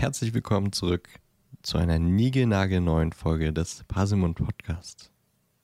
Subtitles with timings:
[0.00, 1.10] Herzlich willkommen zurück
[1.60, 5.12] zu einer niegelnagelneuen Folge des Parsimon Podcast.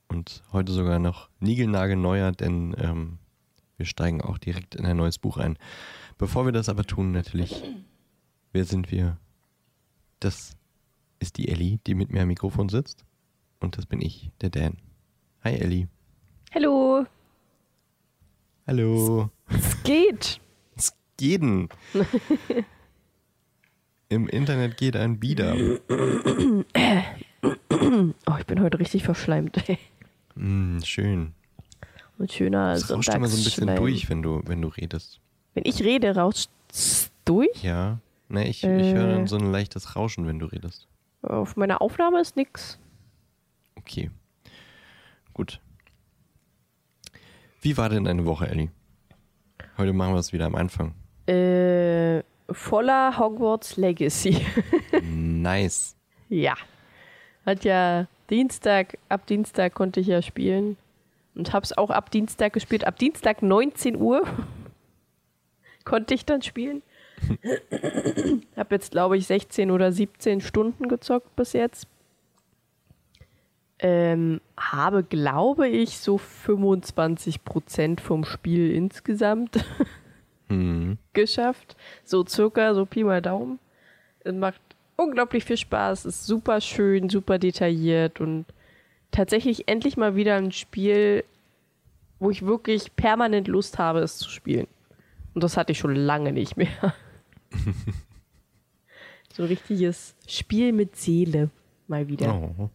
[0.09, 3.17] Und heute sogar noch niegelnagelneuer, denn ähm,
[3.77, 5.57] wir steigen auch direkt in ein neues Buch ein.
[6.19, 7.63] Bevor wir das aber tun, natürlich,
[8.51, 9.17] wer sind wir?
[10.19, 10.55] Das
[11.17, 13.05] ist die Ellie, die mit mir am Mikrofon sitzt.
[13.59, 14.77] Und das bin ich, der Dan.
[15.43, 15.87] Hi Ellie.
[16.53, 17.07] Hallo.
[18.67, 19.31] Hallo.
[19.49, 20.39] Es geht.
[20.75, 21.41] Es geht.
[24.09, 25.55] Im Internet geht ein Bieder.
[28.29, 29.61] Oh, ich bin heute richtig verschleimt.
[30.35, 31.33] Mm, schön.
[32.17, 35.19] Und schöner Es rauscht immer so ein bisschen durch, wenn du, wenn du redest.
[35.53, 36.49] Wenn ich rede, rauscht
[37.25, 37.63] durch.
[37.63, 37.99] Ja.
[38.29, 38.93] Ne, ich, ich Äh.
[38.93, 40.87] höre dann so ein leichtes Rauschen, wenn du redest.
[41.21, 42.79] Auf meiner Aufnahme ist nix.
[43.75, 44.09] Okay.
[45.33, 45.59] Gut.
[47.61, 48.69] Wie war denn deine Woche, Ellie?
[49.77, 50.93] Heute machen wir es wieder am Anfang.
[51.27, 54.45] Äh, voller Hogwarts Legacy.
[55.01, 55.95] Nice.
[56.29, 56.55] ja.
[57.45, 60.77] Hat ja Dienstag, ab Dienstag konnte ich ja spielen.
[61.35, 62.85] Und hab's auch ab Dienstag gespielt.
[62.85, 64.23] Ab Dienstag 19 Uhr
[65.85, 66.81] konnte ich dann spielen.
[68.55, 71.87] Hab jetzt, glaube ich, 16 oder 17 Stunden gezockt bis jetzt.
[73.79, 79.63] Ähm, habe, glaube ich, so 25% vom Spiel insgesamt
[80.49, 80.97] Hm.
[81.13, 81.75] geschafft.
[82.03, 83.59] So circa, so Pi mal Daumen.
[84.21, 84.61] Es macht
[84.95, 88.45] unglaublich viel Spaß, ist super schön, super detailliert und
[89.11, 91.23] tatsächlich endlich mal wieder ein Spiel,
[92.19, 94.67] wo ich wirklich permanent Lust habe, es zu spielen.
[95.33, 96.93] Und das hatte ich schon lange nicht mehr.
[99.33, 101.51] so ein richtiges Spiel mit Seele
[101.87, 102.33] mal wieder.
[102.33, 102.69] Oh.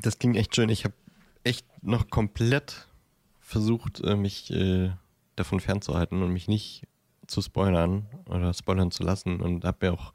[0.00, 0.68] Das klingt echt schön.
[0.68, 0.94] Ich habe
[1.42, 2.86] echt noch komplett
[3.40, 4.92] versucht, äh, mich äh,
[5.36, 6.84] davon fernzuhalten und mich nicht
[7.26, 10.12] zu spoilern oder spoilern zu lassen und habe mir auch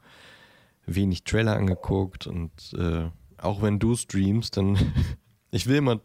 [0.86, 3.06] wenig Trailer angeguckt und äh,
[3.38, 4.78] auch wenn du streamst, dann
[5.50, 6.00] ich will immer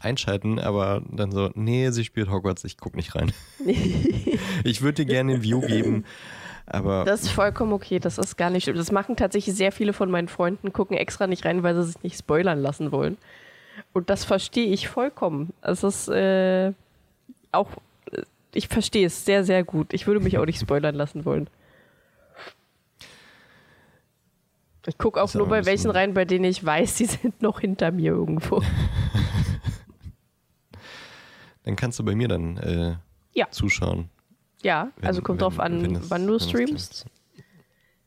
[0.00, 3.32] einschalten, aber dann so, nee, sie spielt Hogwarts, ich guck nicht rein.
[4.64, 6.04] ich würde dir gerne ein View geben,
[6.66, 8.76] aber Das ist vollkommen okay, das ist gar nicht schlimm.
[8.76, 12.02] Das machen tatsächlich sehr viele von meinen Freunden, gucken extra nicht rein, weil sie sich
[12.02, 13.16] nicht spoilern lassen wollen.
[13.92, 15.52] Und das verstehe ich vollkommen.
[15.62, 16.72] Es ist äh,
[17.52, 17.68] auch,
[18.54, 19.92] ich verstehe es sehr, sehr gut.
[19.92, 21.48] Ich würde mich auch nicht spoilern lassen wollen.
[24.86, 27.90] Ich gucke auch nur bei welchen rein, bei denen ich weiß, die sind noch hinter
[27.90, 28.62] mir irgendwo.
[31.64, 32.96] dann kannst du bei mir dann äh,
[33.34, 33.50] Ja.
[33.50, 34.08] zuschauen.
[34.62, 37.06] Ja, Wenn- also kommt wenn- drauf an, es- wann du streamst.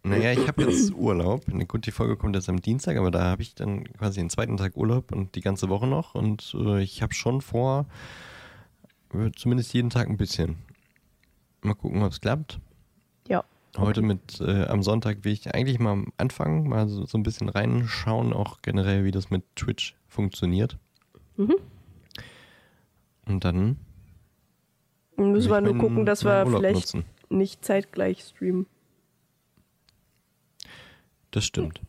[0.03, 1.43] Naja, ich habe jetzt Urlaub.
[1.67, 4.57] Gut, die Folge kommt jetzt am Dienstag, aber da habe ich dann quasi den zweiten
[4.57, 6.15] Tag Urlaub und die ganze Woche noch.
[6.15, 7.85] Und äh, ich habe schon vor,
[9.35, 10.57] zumindest jeden Tag ein bisschen.
[11.61, 12.59] Mal gucken, ob es klappt.
[13.27, 13.43] Ja.
[13.77, 17.23] Heute mit, äh, am Sonntag will ich eigentlich mal am Anfang mal so, so ein
[17.23, 20.77] bisschen reinschauen, auch generell, wie das mit Twitch funktioniert.
[21.37, 21.55] Mhm.
[23.27, 23.77] Und dann
[25.17, 27.05] müssen wir nur gucken, dass wir Urlaub vielleicht nutzen.
[27.29, 28.65] nicht zeitgleich streamen.
[31.29, 31.81] Das stimmt.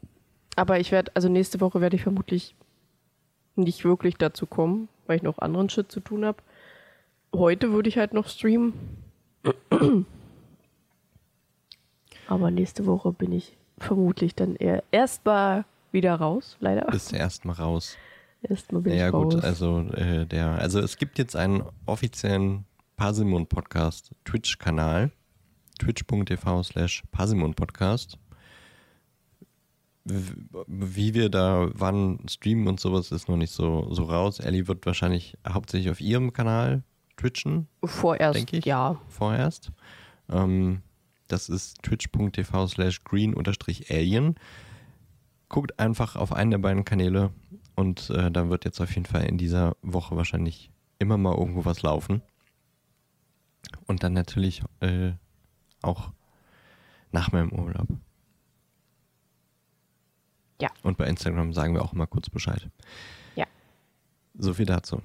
[0.54, 2.54] Aber ich werde, also nächste Woche werde ich vermutlich
[3.56, 6.42] nicht wirklich dazu kommen, weil ich noch anderen Shit zu tun habe.
[7.34, 8.74] Heute würde ich halt noch streamen.
[12.28, 16.92] Aber nächste Woche bin ich vermutlich dann eher erstmal wieder raus, leider.
[16.92, 17.96] Ist erstmal raus.
[18.42, 19.44] Erstmal bin Ja, ich gut, raus.
[19.44, 22.64] also äh, der, also es gibt jetzt einen offiziellen
[22.96, 25.10] Parsimon Podcast Twitch-Kanal.
[25.78, 28.18] Twitch.tv slash Parsimon Podcast.
[30.04, 34.38] Wie wir da wann streamen und sowas ist noch nicht so, so raus.
[34.40, 36.82] Ellie wird wahrscheinlich hauptsächlich auf ihrem Kanal
[37.16, 38.64] twitchen, Vorerst, denke ich.
[38.64, 39.00] ja.
[39.08, 39.70] vorerst.
[40.28, 40.82] Ähm,
[41.28, 44.34] das ist twitch.tv slash green-alien.
[45.48, 47.30] Guckt einfach auf einen der beiden Kanäle
[47.74, 51.64] und äh, da wird jetzt auf jeden Fall in dieser Woche wahrscheinlich immer mal irgendwo
[51.64, 52.22] was laufen.
[53.86, 55.12] Und dann natürlich äh,
[55.82, 56.12] auch
[57.10, 57.88] nach meinem Urlaub.
[60.60, 60.70] Ja.
[60.82, 62.68] Und bei Instagram sagen wir auch immer kurz Bescheid.
[63.34, 63.46] Ja.
[64.34, 65.02] So viel dazu.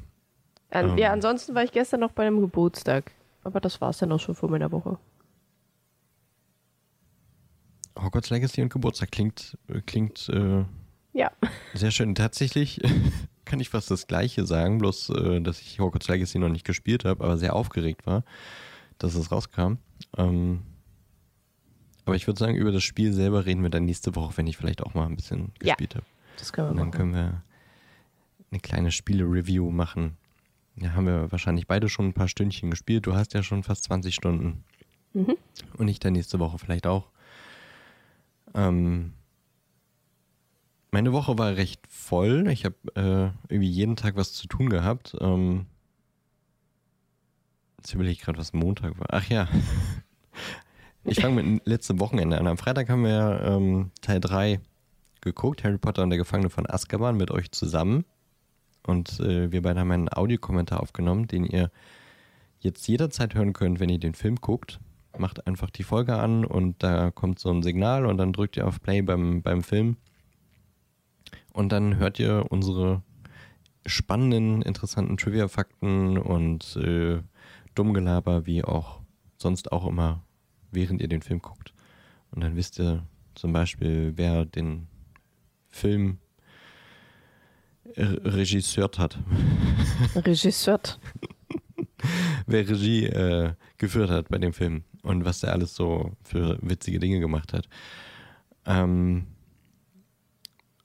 [0.70, 0.98] An, Ähm.
[0.98, 3.12] Ja, ansonsten war ich gestern noch bei einem Geburtstag.
[3.44, 4.98] Aber das war es dann auch schon vor meiner Woche.
[8.00, 10.66] Hogwarts Legacy und Geburtstag klingt, klingt äh,
[11.14, 11.32] Ja.
[11.74, 12.14] Sehr schön.
[12.14, 12.80] Tatsächlich
[13.46, 17.06] kann ich fast das Gleiche sagen, bloß äh, dass ich Hogwarts Legacy noch nicht gespielt
[17.06, 18.24] habe, aber sehr aufgeregt war,
[19.00, 19.76] dass es rauskam.
[20.18, 20.62] Ähm,
[22.06, 24.58] aber ich würde sagen, über das Spiel selber reden wir dann nächste Woche, wenn ich
[24.58, 25.74] vielleicht auch mal ein bisschen Ja.
[25.74, 26.06] gespielt habe.
[26.38, 26.98] Das können wir Und dann machen.
[26.98, 27.42] können wir
[28.52, 30.18] eine kleine Spiele-Review machen.
[30.80, 33.08] Da haben wir wahrscheinlich beide schon ein paar Stündchen gespielt.
[33.08, 34.64] Du hast ja schon fast 20 Stunden.
[35.14, 35.36] Mhm.
[35.78, 37.10] Und ich dann nächste Woche vielleicht auch.
[38.54, 39.14] Ähm,
[40.92, 42.48] meine Woche war recht voll.
[42.50, 45.16] Ich habe äh, irgendwie jeden Tag was zu tun gehabt.
[45.20, 45.66] Ähm,
[47.78, 49.08] jetzt überlege ich gerade, was Montag war.
[49.10, 49.48] Ach ja.
[51.10, 52.48] Ich fange mit letztem Wochenende an.
[52.48, 54.60] Am Freitag haben wir ähm, Teil 3
[55.22, 58.04] geguckt, Harry Potter und der Gefangene von Azkaban mit euch zusammen.
[58.88, 61.70] Und äh, wir beide haben einen Audiokommentar aufgenommen, den ihr
[62.60, 64.80] jetzt jederzeit hören könnt, wenn ihr den Film guckt.
[65.18, 68.68] Macht einfach die Folge an und da kommt so ein Signal und dann drückt ihr
[68.68, 69.98] auf Play beim, beim Film.
[71.54, 73.02] Und dann hört ihr unsere
[73.86, 77.20] spannenden, interessanten Trivia-Fakten und äh,
[77.76, 79.02] Dummgelaber, wie auch
[79.38, 80.24] sonst auch immer
[80.72, 81.74] während ihr den Film guckt.
[82.32, 83.06] Und dann wisst ihr
[83.36, 84.88] zum Beispiel, wer den
[85.70, 86.20] Film
[87.98, 89.18] regisseurt hat.
[90.16, 91.00] Regisseurt.
[92.48, 97.00] wer Regie äh, geführt hat bei dem Film und was der alles so für witzige
[97.00, 97.68] Dinge gemacht hat.
[98.66, 99.28] Ähm,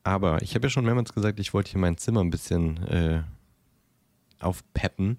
[0.05, 3.23] aber ich habe ja schon mehrmals gesagt, ich wollte hier mein Zimmer ein bisschen äh,
[4.41, 5.19] aufpeppen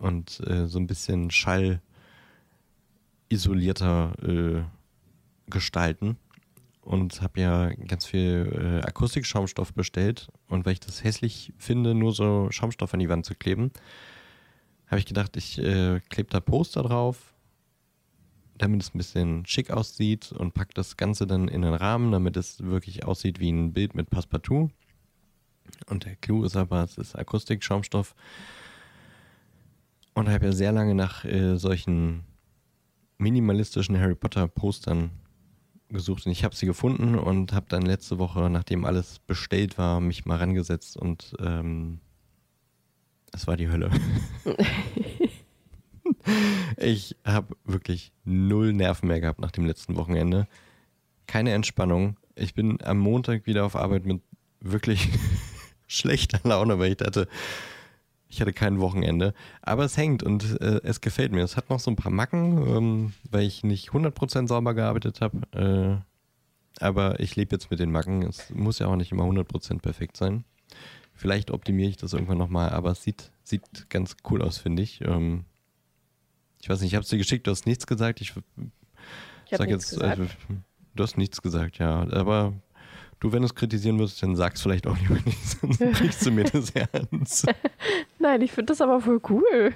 [0.00, 1.80] und äh, so ein bisschen Schall
[3.28, 4.62] isolierter äh,
[5.50, 6.16] gestalten
[6.86, 12.12] und habe ja ganz viel äh, Akustikschaumstoff bestellt und weil ich das hässlich finde, nur
[12.12, 13.72] so Schaumstoff an die Wand zu kleben,
[14.86, 17.34] habe ich gedacht, ich äh, klebe da Poster drauf,
[18.56, 22.36] damit es ein bisschen schick aussieht und packe das Ganze dann in den Rahmen, damit
[22.36, 24.70] es wirklich aussieht wie ein Bild mit Passepartout.
[25.86, 28.14] Und der Clou ist aber, es ist Akustikschaumstoff.
[30.14, 32.22] Und habe ja sehr lange nach äh, solchen
[33.18, 35.10] minimalistischen Harry Potter Postern
[35.88, 40.00] gesucht und ich habe sie gefunden und habe dann letzte Woche, nachdem alles bestellt war,
[40.00, 42.00] mich mal rangesetzt und ähm,
[43.32, 43.90] es war die Hölle.
[46.76, 50.46] ich habe wirklich null Nerven mehr gehabt nach dem letzten Wochenende.
[51.26, 52.16] Keine Entspannung.
[52.34, 54.22] Ich bin am Montag wieder auf Arbeit mit
[54.60, 55.08] wirklich
[55.86, 57.28] schlechter Laune, weil ich dachte,
[58.28, 59.34] ich hatte kein Wochenende.
[59.62, 61.44] Aber es hängt und äh, es gefällt mir.
[61.44, 66.02] Es hat noch so ein paar Macken, ähm, weil ich nicht 100% sauber gearbeitet habe.
[66.80, 68.22] Äh, aber ich lebe jetzt mit den Macken.
[68.22, 70.44] Es muss ja auch nicht immer 100% perfekt sein.
[71.14, 75.00] Vielleicht optimiere ich das irgendwann nochmal, aber es sieht, sieht ganz cool aus, finde ich.
[75.00, 75.44] Ähm,
[76.60, 78.20] ich weiß nicht, ich habe es dir geschickt, du hast nichts gesagt.
[78.20, 78.34] Ich,
[79.50, 80.16] ich sag jetzt, äh,
[80.94, 82.06] du hast nichts gesagt, ja.
[82.10, 82.52] Aber
[83.18, 86.30] Du, wenn du es kritisieren würdest, dann sag's vielleicht auch lieber nicht, sonst kriegst du
[86.30, 87.46] mir das ernst.
[88.18, 89.72] Nein, ich finde das aber voll cool.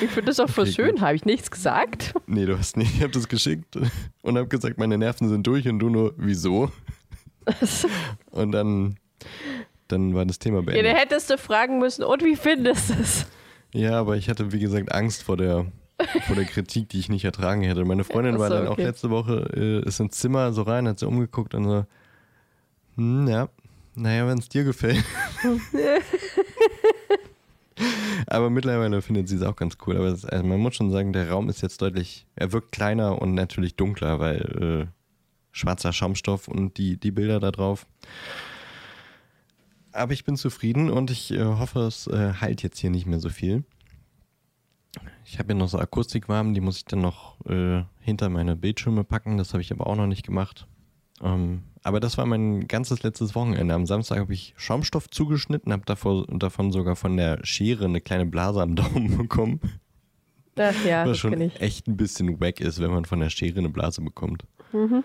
[0.00, 1.00] Ich finde das auch voll okay, schön.
[1.00, 2.14] Habe ich nichts gesagt?
[2.26, 2.94] Nee, du hast nicht.
[2.94, 3.76] Ich habe das geschickt
[4.22, 6.70] und habe gesagt, meine Nerven sind durch und du nur, wieso?
[8.30, 8.96] und dann,
[9.88, 10.86] dann war das Thema beendet.
[10.86, 13.26] Ja, da hättest du fragen müssen, und wie findest du es?
[13.72, 15.66] Ja, aber ich hatte, wie gesagt, Angst vor der,
[16.26, 17.84] vor der Kritik, die ich nicht ertragen hätte.
[17.84, 18.82] Meine Freundin so, war dann okay.
[18.82, 21.84] auch letzte Woche, äh, ist ins Zimmer so rein, hat sie umgeguckt und so,
[22.96, 23.48] hm, ja.
[23.96, 25.04] Naja, wenn es dir gefällt.
[28.26, 29.96] aber mittlerweile findet sie es auch ganz cool.
[29.96, 33.20] Aber ist, also man muss schon sagen, der Raum ist jetzt deutlich, er wirkt kleiner
[33.20, 34.86] und natürlich dunkler, weil äh,
[35.52, 37.86] schwarzer Schaumstoff und die, die Bilder da drauf.
[39.92, 43.20] Aber ich bin zufrieden und ich äh, hoffe, es äh, heilt jetzt hier nicht mehr
[43.20, 43.62] so viel.
[45.24, 49.04] Ich habe hier noch so Akustikwarmen, die muss ich dann noch äh, hinter meine Bildschirme
[49.04, 49.38] packen.
[49.38, 50.66] Das habe ich aber auch noch nicht gemacht.
[51.22, 53.74] Ähm, aber das war mein ganzes letztes Wochenende.
[53.74, 58.62] Am Samstag habe ich Schaumstoff zugeschnitten, habe davon sogar von der Schere eine kleine Blase
[58.62, 59.60] am Daumen bekommen.
[60.56, 63.68] Ach ja, Was schon echt ein bisschen wack ist, wenn man von der Schere eine
[63.68, 64.46] Blase bekommt.
[64.72, 65.04] Mhm.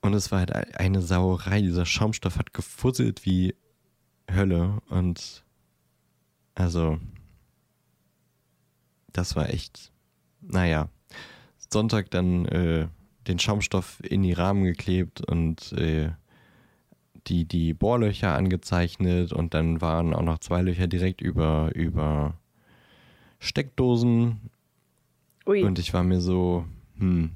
[0.00, 1.60] Und es war halt eine Sauerei.
[1.60, 3.54] Dieser Schaumstoff hat gefusselt wie
[4.34, 4.78] Hölle.
[4.88, 5.44] Und
[6.54, 6.98] also,
[9.12, 9.92] das war echt,
[10.40, 10.88] naja.
[11.70, 12.88] Sonntag dann äh,
[13.26, 16.10] den Schaumstoff in die Rahmen geklebt und äh,
[17.26, 22.34] die, die Bohrlöcher angezeichnet und dann waren auch noch zwei Löcher direkt über, über
[23.38, 24.50] Steckdosen.
[25.46, 25.62] Ui.
[25.62, 26.64] Und ich war mir so,
[26.98, 27.30] hm,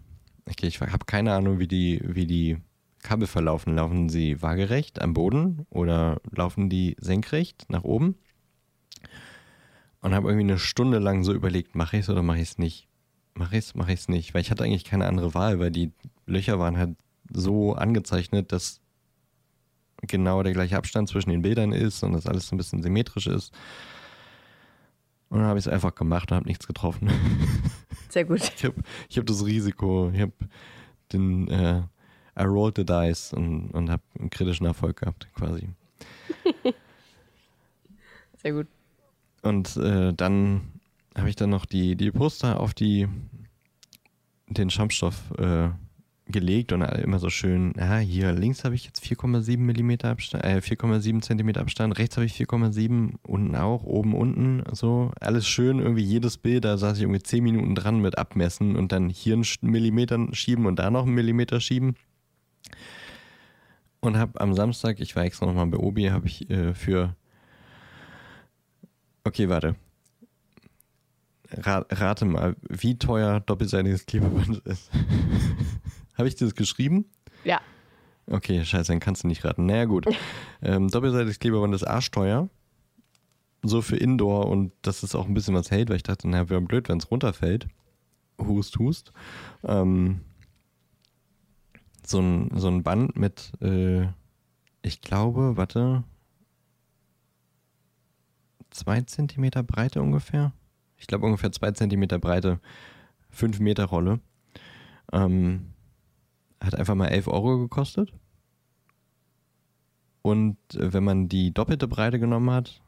[0.47, 2.59] okay, ich habe keine Ahnung, wie die, wie die
[3.03, 3.77] Kabel verlaufen.
[3.77, 8.17] Laufen sie waagerecht am Boden oder laufen die senkrecht nach oben?
[10.01, 12.59] Und habe irgendwie eine Stunde lang so überlegt, mache ich es oder mache ich es
[12.59, 12.89] nicht
[13.35, 15.71] mache ich es, mache ich es nicht, weil ich hatte eigentlich keine andere Wahl, weil
[15.71, 15.93] die
[16.27, 16.97] Löcher waren halt
[17.33, 18.81] so angezeichnet, dass
[20.03, 23.27] genau der gleiche Abstand zwischen den Bildern ist und das alles so ein bisschen symmetrisch
[23.27, 23.53] ist.
[25.31, 27.11] Und dann habe ich es einfach gemacht und habe nichts getroffen.
[28.09, 28.41] Sehr gut.
[28.57, 28.75] Ich habe
[29.09, 30.33] ich hab das Risiko, ich habe
[31.13, 31.83] den äh,
[32.39, 35.69] I rolled the dice und, und habe einen kritischen Erfolg gehabt, quasi.
[38.43, 38.67] Sehr gut.
[39.43, 40.74] Und äh, dann
[41.17, 43.09] habe ich dann noch die, die Poster auf die,
[44.49, 45.71] den Schaumstoff äh,
[46.27, 50.57] gelegt und immer so schön, ja, hier links habe ich jetzt 4,7 mm Abstand, äh,
[50.57, 56.03] 4,7 cm Abstand, rechts habe ich 4,7, unten auch, oben, unten, so, alles schön, irgendwie
[56.03, 59.45] jedes Bild, da saß ich irgendwie 10 Minuten dran mit abmessen und dann hier einen
[59.61, 61.97] Millimeter schieben und da noch einen Millimeter schieben.
[64.01, 67.17] Und habe am Samstag, ich war extra nochmal bei Obi, habe ich äh, für,
[69.25, 69.77] okay, warte,
[71.59, 74.91] rate mal, wie teuer doppelseitiges Klebeband ist.
[76.19, 77.07] Habe ich das geschrieben?
[77.45, 77.61] Ja.
[78.27, 79.67] Okay, scheiße, dann kannst du nicht raten.
[79.67, 80.07] Naja, gut.
[80.63, 82.49] ähm, doppelseitiges Klebeband ist arschteuer.
[83.63, 86.49] So für Indoor und dass es auch ein bisschen was hält, weil ich dachte, naja,
[86.51, 87.67] wäre blöd, wenn es runterfällt.
[88.39, 89.13] Hust, hust.
[89.63, 90.21] Ähm,
[92.05, 94.09] so, ein, so ein Band mit, äh,
[94.83, 96.05] ich glaube, warte,
[98.71, 100.53] zwei Zentimeter Breite ungefähr
[100.99, 102.61] ich glaube ungefähr zwei Zentimeter breite
[103.35, 104.21] 5 Meter Rolle.
[105.13, 105.73] Ähm,
[106.61, 108.13] hat einfach mal 11 Euro gekostet.
[110.23, 112.81] Und äh, wenn man die doppelte Breite genommen hat,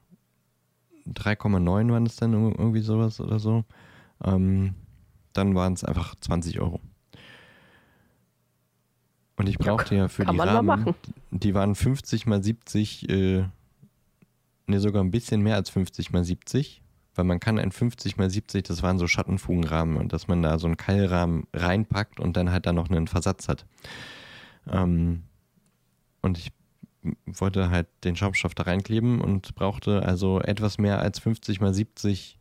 [1.06, 3.64] 3,9 waren es dann irgendwie sowas oder so,
[4.25, 4.75] ähm,
[5.32, 6.80] dann waren es einfach 20 Euro.
[9.36, 10.94] Und ich brauchte ja, ja für die Rahmen,
[11.30, 13.44] die waren 50 mal 70, äh,
[14.66, 16.82] ne, sogar ein bisschen mehr als 50 mal 70
[17.16, 20.58] weil man kann ein 50 mal 70, das waren so Schattenfugenrahmen und dass man da
[20.58, 23.66] so einen Keilrahmen reinpackt und dann halt da noch einen Versatz hat.
[24.70, 25.23] Ähm,
[26.23, 26.52] und ich
[27.26, 32.38] wollte halt den Schaumstoff da reinkleben und brauchte also etwas mehr als 50 mal 70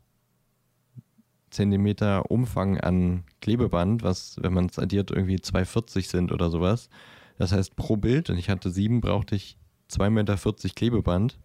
[1.51, 6.89] Zentimeter Umfang an Klebeband, was, wenn man es addiert, irgendwie 240 sind oder sowas.
[7.37, 9.57] Das heißt, pro Bild, und ich hatte sieben, brauchte ich
[9.89, 11.39] 2,40 Meter Klebeband.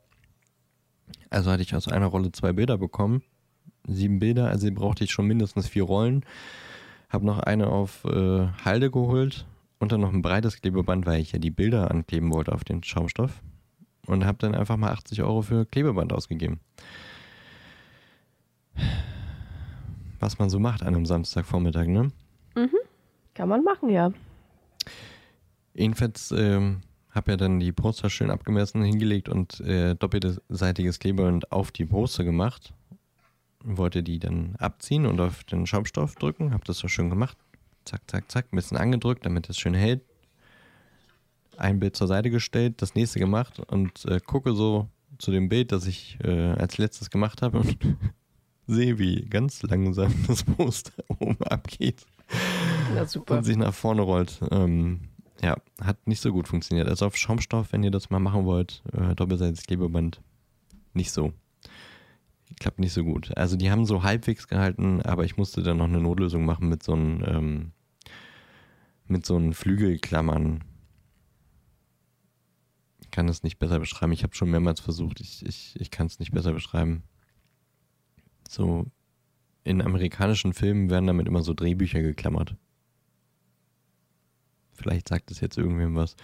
[1.31, 3.23] Also hatte ich aus einer Rolle zwei Bilder bekommen.
[3.87, 6.25] Sieben Bilder, also brauchte ich schon mindestens vier Rollen.
[7.09, 9.47] Habe noch eine auf äh, Halde geholt
[9.79, 12.83] und dann noch ein breites Klebeband, weil ich ja die Bilder ankleben wollte auf den
[12.83, 13.43] Schaumstoff.
[14.07, 16.61] Und habe dann einfach mal 80 Euro für Klebeband ausgegeben.
[20.19, 22.11] Was man so macht an einem Samstagvormittag, ne?
[22.55, 22.71] Mhm.
[23.35, 24.13] Kann man machen, ja.
[25.75, 31.73] Jedenfalls ähm, habe ja dann die Poster schön abgemessen, hingelegt und äh, doppelseitiges Klebeband auf
[31.73, 32.73] die Poster gemacht.
[33.63, 36.53] Wollte die dann abziehen und auf den Schaumstoff drücken.
[36.53, 37.37] Habe das so schön gemacht.
[37.85, 38.47] Zack, zack, zack.
[38.53, 40.03] Ein bisschen angedrückt, damit es schön hält.
[41.57, 44.89] Ein Bild zur Seite gestellt, das nächste gemacht und äh, gucke so
[45.19, 47.77] zu dem Bild, das ich äh, als letztes gemacht habe und
[48.67, 52.07] sehe, wie ganz langsam das Poster oben abgeht.
[52.95, 53.39] Ja, super.
[53.39, 54.41] Und sich nach vorne rollt.
[54.51, 55.10] Ähm,
[55.41, 56.89] ja, hat nicht so gut funktioniert.
[56.89, 60.21] Also auf Schaumstoff, wenn ihr das mal machen wollt, äh, doppelseitiges Klebeband,
[60.93, 61.33] nicht so.
[62.59, 63.37] Klappt nicht so gut.
[63.37, 66.83] Also die haben so halbwegs gehalten, aber ich musste dann noch eine Notlösung machen mit
[66.83, 67.73] so einem ähm,
[69.07, 70.63] mit so einem Flügelklammern.
[73.01, 74.13] Ich kann es nicht besser beschreiben.
[74.13, 75.21] Ich habe schon mehrmals versucht.
[75.21, 77.03] Ich, ich, ich kann es nicht besser beschreiben.
[78.49, 78.87] So
[79.65, 82.57] in amerikanischen Filmen werden damit immer so Drehbücher geklammert.
[84.81, 86.17] Vielleicht sagt es jetzt irgendwem was.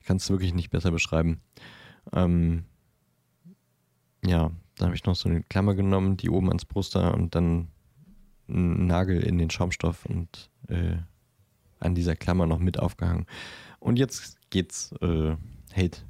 [0.00, 1.40] Ich kann es wirklich nicht besser beschreiben.
[2.12, 2.64] Ähm,
[4.24, 7.68] ja, da habe ich noch so eine Klammer genommen, die oben ans Bruster und dann
[8.48, 10.96] einen Nagel in den Schaumstoff und äh,
[11.80, 13.26] an dieser Klammer noch mit aufgehangen.
[13.80, 15.36] Und jetzt geht's, äh,
[15.72, 16.04] hält.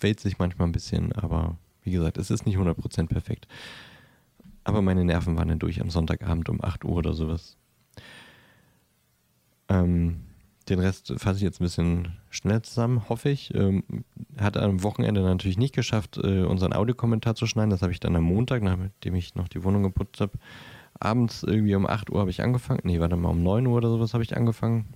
[0.00, 3.46] Wälzt sich manchmal ein bisschen, aber wie gesagt, es ist nicht 100% perfekt.
[4.64, 7.56] Aber meine Nerven waren dann durch am Sonntagabend um 8 Uhr oder sowas.
[9.68, 10.24] Ähm,
[10.68, 13.54] den Rest fasse ich jetzt ein bisschen schnell zusammen, hoffe ich.
[13.54, 13.84] Ähm,
[14.38, 17.70] hat am Wochenende natürlich nicht geschafft, äh, unseren Audiokommentar zu schneiden.
[17.70, 20.32] Das habe ich dann am Montag, nachdem ich noch die Wohnung geputzt habe.
[21.00, 22.80] Abends irgendwie um 8 Uhr habe ich angefangen.
[22.84, 24.86] Nee, warte mal, um 9 Uhr oder sowas habe ich angefangen.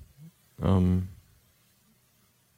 [0.61, 1.09] Ähm,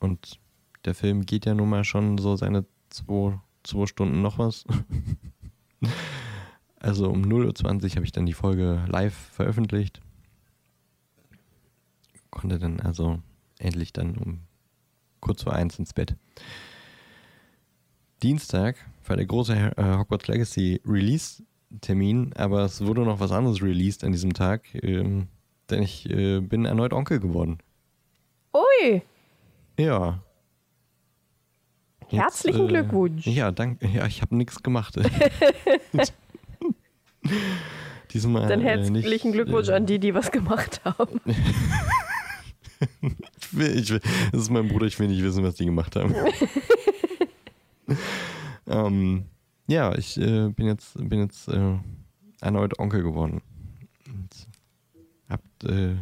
[0.01, 0.41] und
[0.85, 4.65] der Film geht ja nun mal schon so seine zwei, zwei Stunden noch was.
[6.81, 10.01] also um 0.20 Uhr habe ich dann die Folge live veröffentlicht
[12.35, 13.21] konnte dann also
[13.59, 14.41] endlich dann um
[15.21, 16.17] kurz vor eins ins Bett.
[18.23, 18.77] Dienstag
[19.07, 24.13] war der große äh, Hogwarts Legacy Release-Termin, aber es wurde noch was anderes released an
[24.13, 25.29] diesem Tag, ähm,
[25.71, 27.59] denn ich äh, bin erneut Onkel geworden.
[28.53, 29.03] Ui!
[29.79, 30.21] Ja.
[32.09, 33.27] Herzlichen äh, Glückwunsch.
[33.27, 33.89] Ja, danke.
[33.89, 34.97] Ja, ich habe nichts gemacht.
[38.13, 41.21] Diesmal, Dann äh, herzlichen Glückwunsch äh, an die, die was gemacht haben.
[43.03, 44.01] ich will,
[44.33, 46.15] das ist mein Bruder, ich will nicht wissen, was die gemacht haben.
[48.67, 49.25] ähm,
[49.67, 51.79] ja, ich äh, bin jetzt, bin jetzt äh,
[52.41, 53.41] erneut Onkel geworden.
[54.07, 54.49] Und
[55.29, 55.97] hab äh,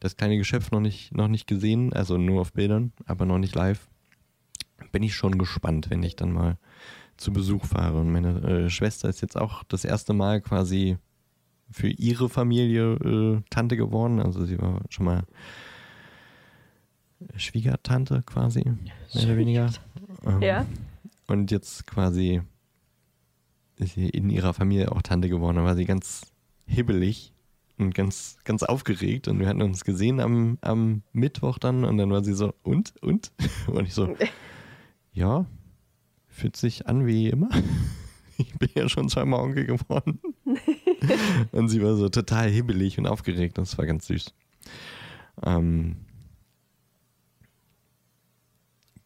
[0.00, 3.54] das kleine Geschöpf noch nicht, noch nicht gesehen, also nur auf Bildern, aber noch nicht
[3.54, 3.88] live.
[4.92, 6.56] Bin ich schon gespannt, wenn ich dann mal
[7.16, 8.00] zu Besuch fahre.
[8.00, 10.96] Und meine äh, Schwester ist jetzt auch das erste Mal quasi
[11.70, 14.20] für ihre Familie äh, Tante geworden.
[14.20, 15.24] Also sie war schon mal
[17.38, 18.64] Schwiegertante quasi,
[19.14, 19.70] mehr oder weniger.
[20.24, 20.66] Ähm, Ja.
[21.26, 22.42] Und jetzt quasi
[23.76, 25.56] ist sie in ihrer Familie auch Tante geworden.
[25.56, 26.22] Da war sie ganz
[26.66, 27.32] hibbelig
[27.78, 29.28] und ganz, ganz aufgeregt.
[29.28, 31.84] Und wir hatten uns gesehen am, am Mittwoch dann.
[31.84, 33.32] Und dann war sie so, und, und?
[33.68, 34.16] Und ich so,
[35.12, 35.46] ja,
[36.26, 37.50] fühlt sich an wie immer.
[38.40, 40.20] Ich bin ja schon zweimal Onkel geworden.
[41.50, 43.58] und sie war so total hibbelig und aufgeregt.
[43.58, 44.32] Das war ganz süß.
[45.42, 45.96] Ähm,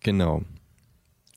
[0.02, 0.42] genau.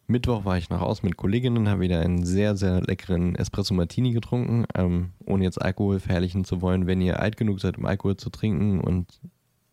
[0.07, 4.12] Mittwoch war ich nach Haus mit Kolleginnen, habe wieder einen sehr, sehr leckeren Espresso Martini
[4.12, 6.86] getrunken, ähm, ohne jetzt Alkohol verherrlichen zu wollen.
[6.86, 9.19] Wenn ihr alt genug seid, um Alkohol zu trinken und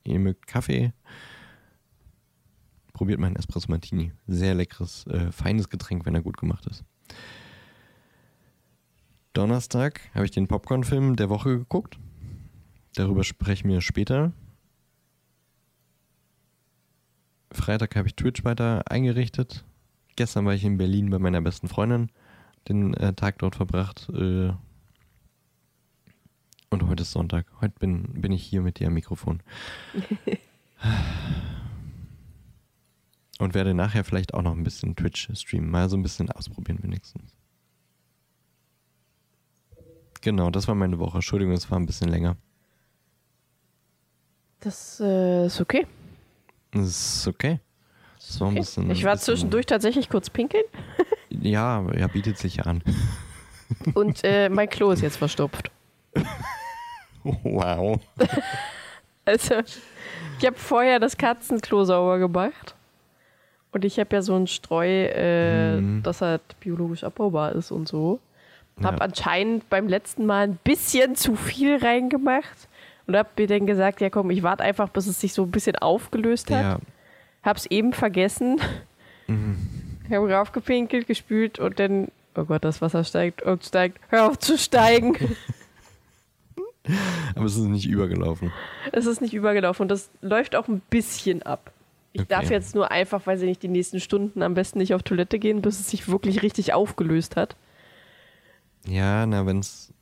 [0.05, 0.95] ihr mögt Kaffee,
[2.95, 4.13] probiert meinen Espresso Martini.
[4.27, 6.83] Sehr leckeres, äh, feines Getränk, wenn er gut gemacht ist.
[9.35, 11.99] Donnerstag habe ich den Popcorn-Film der Woche geguckt.
[12.95, 14.33] Darüber sprechen wir später.
[17.53, 19.65] Freitag habe ich Twitch weiter eingerichtet.
[20.17, 22.11] Gestern war ich in Berlin bei meiner besten Freundin,
[22.69, 24.09] den äh, Tag dort verbracht.
[24.15, 24.53] Äh,
[26.71, 27.47] und heute ist Sonntag.
[27.61, 29.43] Heute bin, bin ich hier mit dir am Mikrofon.
[33.39, 35.71] und werde nachher vielleicht auch noch ein bisschen Twitch streamen.
[35.71, 37.37] Mal so ein bisschen ausprobieren wenigstens.
[40.21, 41.19] Genau, das war meine Woche.
[41.19, 42.37] Entschuldigung, es war ein bisschen länger.
[44.61, 45.87] Das äh, ist okay.
[46.73, 46.87] Das
[47.19, 47.61] ist okay.
[48.19, 48.61] Das war ein okay.
[48.61, 50.65] bisschen, Ich war zwischendurch tatsächlich kurz pinkeln
[51.31, 52.83] Ja, ja, bietet sich ja an.
[53.95, 55.71] und äh, mein Klo ist jetzt verstopft.
[57.25, 58.01] Wow.
[59.25, 59.55] Also,
[60.41, 62.75] ich habe vorher das Katzenklo sauber gemacht.
[63.71, 66.03] Und ich habe ja so ein Streu, äh, Mhm.
[66.03, 68.19] das halt biologisch abbaubar ist und so.
[68.83, 69.01] Hab Ja.
[69.03, 72.69] anscheinend beim letzten Mal ein bisschen zu viel reingemacht.
[73.13, 75.51] Und hab mir dann gesagt, ja komm, ich warte einfach, bis es sich so ein
[75.51, 76.63] bisschen aufgelöst hat.
[76.63, 76.79] Ja,
[77.43, 78.61] Hab's eben vergessen.
[80.11, 83.99] Hab raufgepinkelt, gespült und dann, oh Gott, das Wasser steigt und steigt.
[84.09, 85.17] Hör auf zu steigen.
[87.35, 88.53] aber es ist nicht übergelaufen.
[88.93, 91.73] es ist nicht übergelaufen und das läuft auch ein bisschen ab.
[92.13, 92.29] Ich Okay.
[92.29, 95.39] darf jetzt nur einfach, weil sie nicht die nächsten Stunden am besten nicht auf Toilette
[95.39, 97.57] gehen, bis es sich wirklich richtig aufgelöst hat.
[98.87, 99.93] Ja, na, wenn es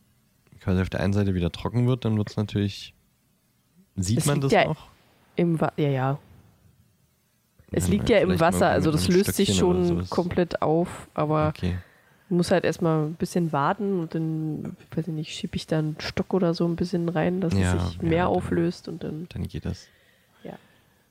[0.60, 2.94] quasi auf der einen Seite wieder trocken wird, dann wird es natürlich.
[3.96, 4.88] Sieht Es man das ja auch?
[5.36, 6.18] Im Wa ja, ja.
[7.72, 11.08] Es Ja, liegt ja im Wasser, also das löst sich Stöckchen oder schon komplett auf,
[11.14, 11.76] aber Okay.
[12.28, 15.78] man muss halt erstmal ein bisschen warten und dann, weiß ich nicht, schiebe ich da
[15.78, 19.26] einen Stock oder so ein bisschen rein, dass Ja, es sich mehr auflöst und dann,
[19.30, 19.88] Dann geht das.
[20.42, 20.54] ja.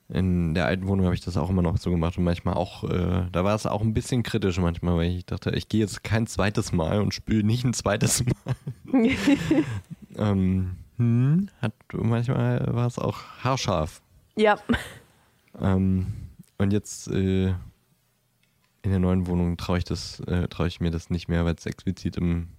[0.10, 2.84] In der alten Wohnung habe ich das auch immer noch so gemacht und manchmal auch,
[2.84, 6.04] äh, da war es auch ein bisschen kritisch manchmal, weil ich dachte, ich gehe jetzt
[6.04, 8.56] kein zweites Mal und spüle nicht ein zweites Mal.
[10.18, 14.02] ähm, hm, hat manchmal war es auch haarscharf.
[14.36, 14.60] Ja,
[15.60, 16.08] Ähm,
[16.58, 17.56] und jetzt äh, in
[18.92, 21.66] der neuen Wohnung traue ich das, äh, traue ich mir das nicht mehr, weil es
[21.66, 22.50] explizit im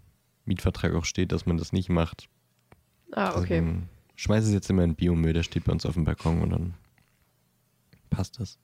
[0.44, 2.28] Mietvertrag auch steht, dass man das nicht macht.
[3.12, 3.40] ah, okay.
[3.40, 6.50] Deswegen schmeiße es jetzt immer in Biomüll, der steht bei uns auf dem Balkon und
[6.50, 6.74] dann
[8.10, 8.58] passt das.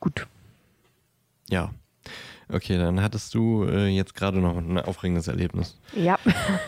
[0.00, 0.26] Gut.
[1.50, 1.72] Ja.
[2.50, 5.78] Okay, dann hattest du äh, jetzt gerade noch ein aufregendes Erlebnis.
[5.94, 6.18] Ja.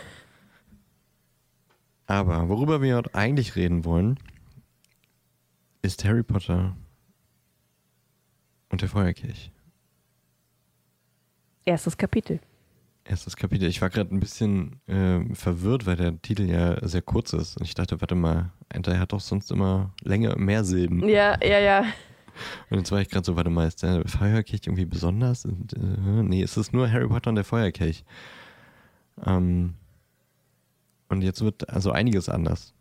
[2.05, 4.19] Aber worüber wir heute eigentlich reden wollen,
[5.81, 6.75] ist Harry Potter
[8.69, 9.51] und der Feuerkelch.
[11.65, 12.39] Erstes Kapitel.
[13.03, 13.67] Erstes Kapitel.
[13.67, 17.57] Ich war gerade ein bisschen äh, verwirrt, weil der Titel ja sehr kurz ist.
[17.57, 21.07] Und ich dachte, warte mal, der hat doch sonst immer länger, mehr Silben.
[21.07, 21.85] Ja, ja, ja.
[22.69, 25.45] Und jetzt war ich gerade so, warte mal, ist der Feuerkelch irgendwie besonders?
[25.45, 25.77] Und, äh,
[26.23, 28.03] nee, es ist nur Harry Potter und der Feuerkelch.
[29.25, 29.75] Ähm,
[31.09, 32.73] und jetzt wird also einiges anders.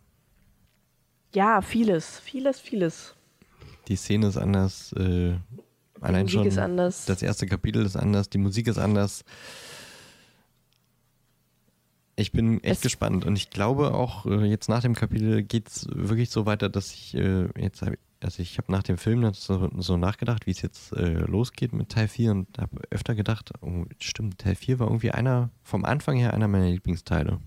[1.35, 3.15] Ja, vieles, vieles, vieles.
[3.89, 4.93] Die Szene ist anders.
[4.95, 5.35] Äh,
[6.01, 9.25] allein schon das erste Kapitel ist anders, die Musik ist anders.
[12.17, 15.69] Ich bin echt Es- gespannt und ich glaube auch äh, jetzt nach dem Kapitel geht
[15.69, 19.23] es wirklich so weiter, dass ich äh, jetzt hab, also ich habe nach dem Film
[19.23, 23.15] dann so, so nachgedacht, wie es jetzt äh, losgeht mit Teil 4 und habe öfter
[23.15, 27.39] gedacht, oh, stimmt, Teil 4 war irgendwie einer vom Anfang her einer meiner Lieblingsteile.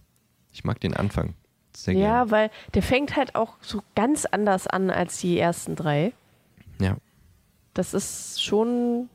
[0.52, 1.36] Ich mag den Anfang
[1.76, 2.32] sehr Ja, gerne.
[2.32, 6.14] weil der fängt halt auch so ganz anders an als die ersten drei.
[6.80, 6.98] Ja.
[7.74, 9.10] Das ist schon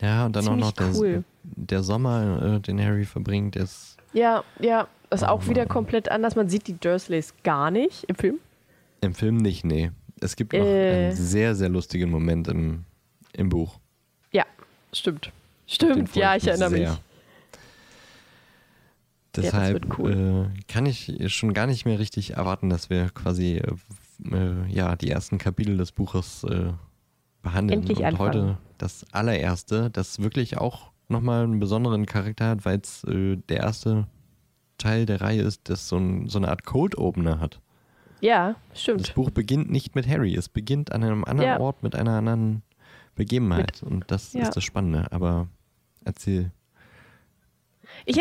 [0.00, 1.24] Ja, und dann auch noch der, cool.
[1.42, 4.88] der Sommer, äh, den Harry verbringt, ist Ja, ja.
[5.10, 6.36] ist auch wieder komplett anders.
[6.36, 8.38] Man sieht die Dursleys gar nicht im Film.
[9.02, 9.90] Im Film nicht, nee.
[10.22, 11.06] Es gibt noch Äh.
[11.08, 12.84] einen sehr, sehr lustigen Moment im,
[13.32, 13.78] im Buch.
[14.32, 14.44] Ja,
[14.92, 15.32] stimmt.
[15.66, 16.90] Stimmt, ja, ich erinnere sehr.
[16.90, 16.98] mich.
[19.34, 20.50] Deshalb wird cool.
[20.54, 23.72] äh, kann ich schon gar nicht mehr richtig erwarten, dass wir quasi äh,
[24.36, 26.72] äh, ja, die ersten Kapitel des Buches äh,
[27.42, 27.80] behandeln.
[27.80, 28.28] Endlich Und anfangen.
[28.28, 33.58] heute das allererste, das wirklich auch nochmal einen besonderen Charakter hat, weil es äh, der
[33.58, 34.06] erste
[34.76, 37.60] Teil der Reihe ist, das so, ein, so eine Art Cold-Opener hat.
[38.22, 39.14] Ja, Das stimmt.
[39.14, 41.60] Buch beginnt nicht mit Harry, es beginnt an einem anderen Ja.
[41.60, 42.62] Ort mit einer anderen
[43.16, 43.82] Begebenheit.
[43.82, 44.42] Und das ja.
[44.42, 45.08] ist das Spannende.
[45.10, 45.48] Aber
[46.04, 46.52] erzähl
[48.04, 48.16] Ich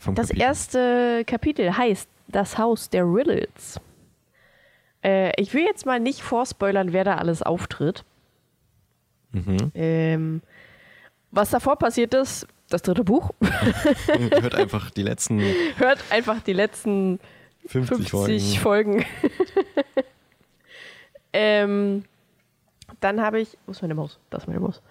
[0.00, 0.42] vom Das Kapitel.
[0.42, 3.80] erste Kapitel heißt Das Haus der Riddles.
[5.02, 8.04] Äh, ich will jetzt mal nicht vorspoilern, wer da alles auftritt.
[9.32, 9.72] Mhm.
[9.74, 10.42] Ähm,
[11.32, 13.32] was davor passiert ist, das dritte Buch,
[14.40, 15.40] Hört einfach die letzten
[15.78, 17.18] hört einfach die letzten
[17.66, 19.02] 50, 50 Folgen.
[19.02, 19.06] Folgen.
[21.32, 22.04] ähm,
[23.00, 24.18] dann habe ich, wo ist meine Maus?
[24.30, 24.82] Das ist meine Maus.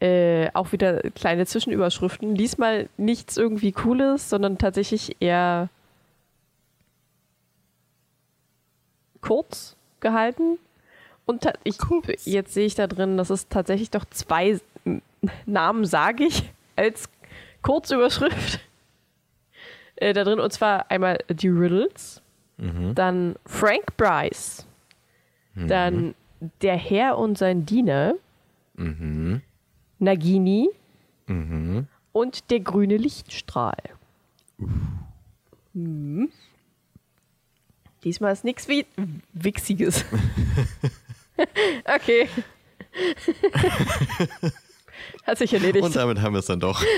[0.00, 2.34] Äh, auch wieder kleine Zwischenüberschriften.
[2.34, 5.68] Diesmal nichts irgendwie Cooles, sondern tatsächlich eher
[9.20, 10.58] kurz gehalten.
[11.26, 11.76] Und ich,
[12.24, 14.60] jetzt sehe ich da drin, dass es tatsächlich doch zwei
[15.46, 16.44] Namen, sage ich,
[16.76, 17.08] als
[17.62, 18.60] Kurzüberschrift
[20.00, 20.40] äh, da drin.
[20.40, 22.22] Und zwar einmal die Riddles,
[22.60, 22.94] Mhm.
[22.96, 24.66] dann Frank Bryce,
[25.54, 26.14] dann
[26.60, 28.14] der Herr und sein Diener,
[28.74, 29.42] Mhm.
[30.00, 30.68] Nagini
[31.26, 31.86] Mhm.
[32.12, 33.76] und der grüne Lichtstrahl.
[35.74, 36.30] Mhm.
[38.04, 38.86] Diesmal ist nichts wie
[39.32, 40.04] Wichsiges.
[41.84, 42.28] okay.
[45.26, 45.84] Hat sich erledigt.
[45.84, 46.82] Und damit haben wir es dann doch.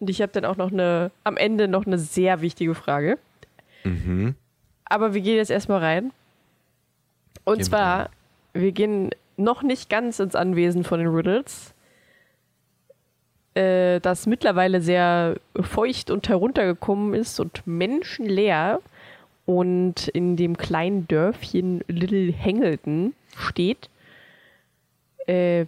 [0.00, 3.18] Und ich habe dann auch noch eine, am Ende noch eine sehr wichtige Frage.
[3.84, 4.34] Mhm.
[4.84, 6.12] Aber wir gehen jetzt erstmal rein.
[7.44, 8.10] Und Gehen zwar,
[8.52, 11.74] wir gehen noch nicht ganz ins Anwesen von den Riddles,
[13.54, 18.80] äh, das mittlerweile sehr feucht und heruntergekommen ist und menschenleer
[19.46, 23.88] und in dem kleinen Dörfchen Little Hangleton steht.
[25.26, 25.66] Äh,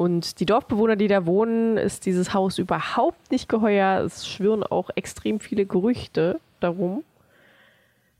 [0.00, 4.00] und die Dorfbewohner, die da wohnen, ist dieses Haus überhaupt nicht geheuer.
[4.00, 7.04] Es schwirren auch extrem viele Gerüchte darum.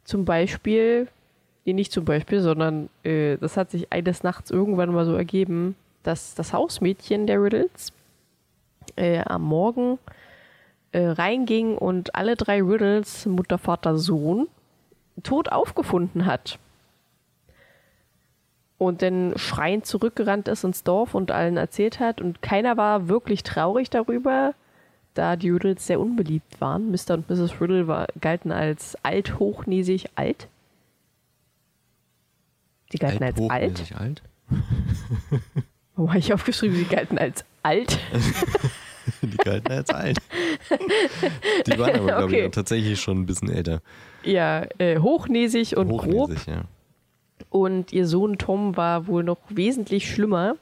[0.05, 1.09] Zum Beispiel,
[1.64, 5.75] nee, nicht zum Beispiel, sondern äh, das hat sich eines Nachts irgendwann mal so ergeben,
[6.03, 7.95] dass das Hausmädchen der Riddles
[8.97, 9.99] äh, am Morgen
[10.93, 14.49] äh, reinging und alle drei Riddles, Mutter, Vater, Sohn,
[15.23, 16.59] tot aufgefunden hat.
[18.81, 22.23] Und dann schreiend zurückgerannt ist ins Dorf und allen erzählt hat.
[22.23, 24.55] Und keiner war wirklich traurig darüber,
[25.12, 26.90] da die Riddles sehr unbeliebt waren.
[26.90, 27.11] Mr.
[27.12, 27.61] und Mrs.
[27.61, 30.49] Riddle war, galten als alt, hochnäsig, alt.
[32.90, 33.93] Die galten als alt.
[33.99, 34.23] alt.
[35.95, 37.99] Warum habe ich aufgeschrieben, sie galten als alt?
[39.21, 40.16] Die galten als alt.
[41.66, 42.47] Die waren aber, glaube Okay.
[42.47, 43.83] ich, tatsächlich schon ein bisschen älter.
[44.25, 46.31] Ja, äh, hochnäsig und grob.
[46.31, 46.62] Hochnäsig, ja.
[47.51, 50.55] Und ihr Sohn Tom war wohl noch wesentlich schlimmer.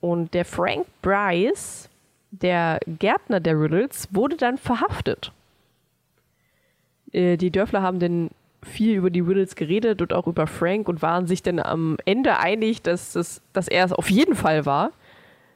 [0.00, 1.88] Und der Frank Bryce,
[2.30, 5.32] der Gärtner der Riddles, wurde dann verhaftet.
[7.12, 8.30] Äh, die Dörfler haben dann
[8.62, 12.38] viel über die Riddles geredet und auch über Frank und waren sich dann am Ende
[12.38, 14.90] einig, dass, es, dass er es auf jeden Fall war.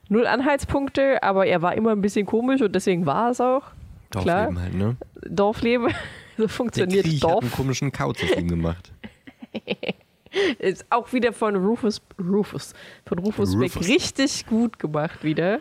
[0.09, 3.63] Null Anhaltspunkte, aber er war immer ein bisschen komisch und deswegen war es auch.
[4.11, 4.47] Klar.
[4.47, 4.97] Dorfleben halt, ne?
[5.29, 5.89] Dorfleben.
[6.37, 7.43] so Der funktioniert Krieg hat Dorf.
[7.43, 8.93] einen komischen Kauz aus ihm gemacht.
[10.59, 12.75] Ist auch wieder von Rufus, Rufus,
[13.07, 13.89] von Rufus, Beck Rufus.
[13.89, 15.61] richtig gut gemacht wieder.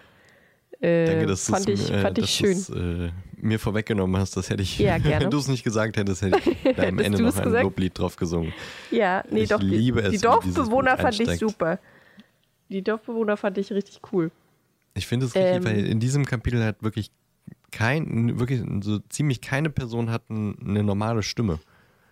[0.79, 3.07] Äh, Danke, dass du fand ich, äh, fand ich dass schön.
[3.07, 4.37] äh, mir vorweggenommen hast.
[4.37, 5.25] Das hätte ich, Ja, gerne.
[5.25, 7.63] wenn du es nicht gesagt hättest, hätte ich da am Ende noch ein gesagt?
[7.63, 8.53] Loblied drauf gesungen.
[8.91, 9.59] Ja, nee, ich doch.
[9.59, 11.79] Die, liebe es, die Dorfbewohner fand ich super.
[12.69, 14.29] Die Dorfbewohner fand ich richtig cool.
[14.93, 15.65] Ich finde es richtig, Ähm.
[15.65, 17.09] weil in diesem Kapitel hat wirklich
[17.71, 21.59] kein, wirklich so ziemlich keine Person hat eine normale Stimme.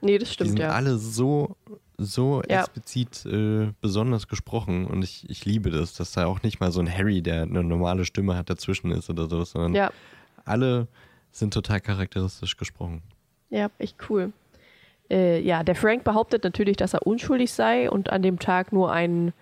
[0.01, 0.69] Nee, das Die stimmt, sind ja.
[0.69, 1.55] alle so,
[1.97, 2.59] so Ja.
[2.59, 6.79] explizit äh, besonders gesprochen und ich, ich liebe das, dass da auch nicht mal so
[6.81, 9.91] ein Harry, der eine normale Stimme hat, dazwischen ist oder so, sondern Ja,
[10.45, 10.87] alle
[11.31, 13.01] sind total charakteristisch gesprochen.
[13.49, 14.31] ja, echt cool.
[15.09, 18.91] Äh, ja, der Frank behauptet natürlich, dass er unschuldig sei und an dem Tag nur
[18.91, 19.33] einen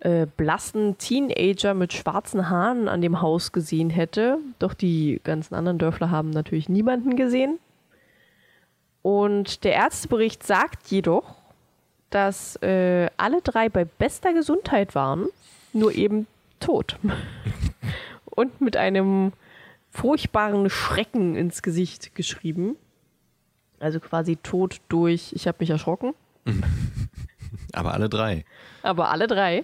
[0.00, 4.38] äh, blassen Teenager mit schwarzen Haaren an dem Haus gesehen hätte.
[4.58, 7.58] Doch die ganzen anderen Dörfler haben natürlich niemanden gesehen.
[9.06, 11.36] Und der Ärztebericht sagt jedoch,
[12.10, 15.28] dass äh, alle drei bei bester Gesundheit waren,
[15.72, 16.26] nur eben
[16.58, 16.98] tot.
[18.24, 19.32] und mit einem
[19.92, 22.74] furchtbaren Schrecken ins Gesicht geschrieben.
[23.78, 26.12] Also quasi tot durch, ich habe mich erschrocken.
[27.74, 28.44] Aber alle drei.
[28.82, 29.62] Aber alle drei.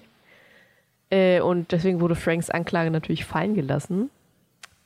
[1.11, 4.09] Äh, und deswegen wurde Franks Anklage natürlich fallen gelassen.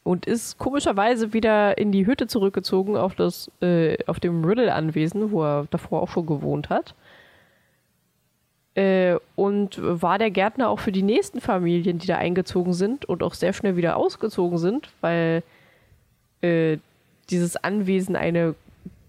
[0.06, 5.42] Und ist komischerweise wieder in die Hütte zurückgezogen auf, das, äh, auf dem Riddle-Anwesen, wo
[5.42, 6.94] er davor auch schon gewohnt hat.
[8.76, 13.24] Äh, und war der Gärtner auch für die nächsten Familien, die da eingezogen sind und
[13.24, 15.42] auch sehr schnell wieder ausgezogen sind, weil
[16.40, 16.78] äh,
[17.28, 18.54] dieses Anwesen eine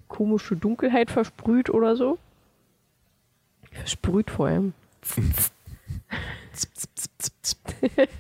[0.08, 2.18] komische Dunkelheit versprüht oder so.
[3.72, 4.74] Versprüht vor allem.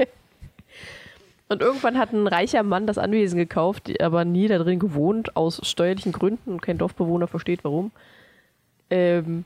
[1.49, 5.61] und irgendwann hat ein reicher Mann das Anwesen gekauft, aber nie da drin gewohnt, aus
[5.63, 7.91] steuerlichen Gründen und kein Dorfbewohner versteht warum.
[8.89, 9.45] Ähm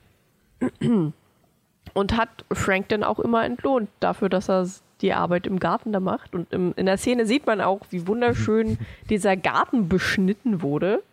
[1.94, 4.68] und hat Frank dann auch immer entlohnt dafür, dass er
[5.02, 6.36] die Arbeit im Garten da macht.
[6.36, 8.78] Und im, in der Szene sieht man auch, wie wunderschön
[9.10, 11.04] dieser Garten beschnitten wurde.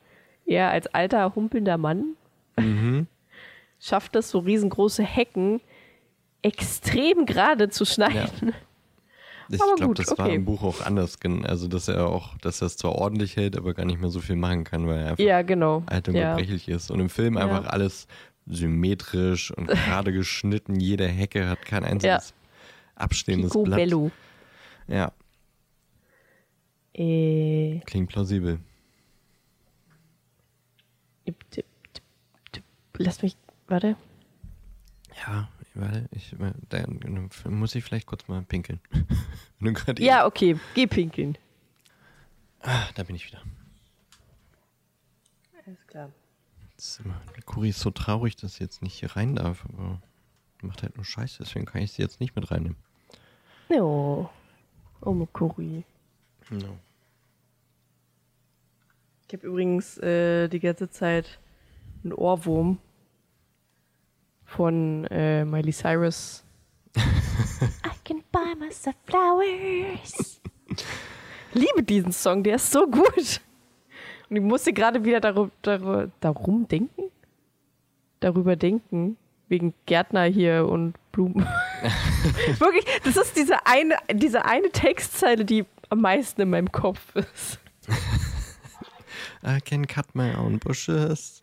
[0.46, 2.14] Er als alter, humpelnder Mann
[2.56, 3.06] mhm.
[3.80, 5.60] schafft es, so riesengroße Hecken
[6.42, 8.48] extrem gerade zu schneiden.
[8.48, 8.52] Ja.
[9.50, 10.22] Ich glaube, das okay.
[10.22, 11.18] war im Buch auch anders.
[11.44, 14.20] Also, dass er auch, dass er es zwar ordentlich hält, aber gar nicht mehr so
[14.20, 15.82] viel machen kann, weil er einfach ja, genau.
[15.86, 16.34] alt und ja.
[16.34, 16.90] gebrechlich ist.
[16.90, 17.40] Und im Film ja.
[17.40, 18.06] einfach alles
[18.46, 20.80] symmetrisch und gerade geschnitten.
[20.80, 22.34] Jede Hecke hat kein einziges
[22.94, 23.78] abstehendes Pico Blatt.
[23.78, 24.10] Bello.
[24.86, 25.12] Ja.
[26.94, 27.80] Äh.
[27.86, 28.58] Klingt plausibel.
[32.96, 33.36] Lass mich,
[33.68, 33.96] warte.
[35.26, 35.48] Ja,
[35.78, 36.34] warte, ich,
[36.68, 38.80] dann muss ich vielleicht kurz mal pinkeln.
[39.98, 41.38] ja, okay, geh pinkeln.
[42.60, 43.42] Ah, da bin ich wieder.
[45.64, 46.10] Alles klar.
[47.46, 50.00] Kuri ist so traurig, dass sie jetzt nicht hier rein darf, aber
[50.62, 52.76] macht halt nur Scheiße, deswegen kann ich sie jetzt nicht mit reinnehmen.
[53.68, 54.28] Jo.
[55.00, 55.84] Oh, Kuri.
[56.50, 56.78] No.
[59.26, 61.38] Ich habe übrigens äh, die ganze Zeit
[62.02, 62.78] einen Ohrwurm
[64.48, 66.42] von äh, Miley Cyrus.
[66.96, 70.40] I can buy myself flowers.
[71.52, 73.40] Liebe diesen Song, der ist so gut.
[74.28, 77.04] Und ich musste gerade wieder darum, darum, darum denken?
[78.20, 79.16] Darüber denken,
[79.48, 81.46] wegen Gärtner hier und Blumen.
[82.58, 87.60] Wirklich, das ist diese eine, diese eine Textzeile, die am meisten in meinem Kopf ist.
[89.44, 91.40] I can cut my own bushes.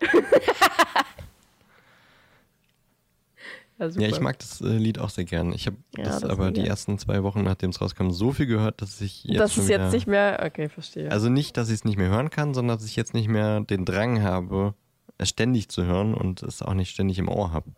[3.78, 5.52] Ja, ja, ich mag das äh, Lied auch sehr gern.
[5.52, 8.46] Ich habe ja, das, das, aber die ersten zwei Wochen, nachdem es rauskam, so viel
[8.46, 9.40] gehört, dass ich jetzt.
[9.40, 10.42] Das ist jetzt nicht mehr.
[10.46, 11.12] Okay, verstehe.
[11.12, 13.60] Also nicht, dass ich es nicht mehr hören kann, sondern dass ich jetzt nicht mehr
[13.62, 14.74] den Drang habe,
[15.18, 17.72] es ständig zu hören und es auch nicht ständig im Ohr habe.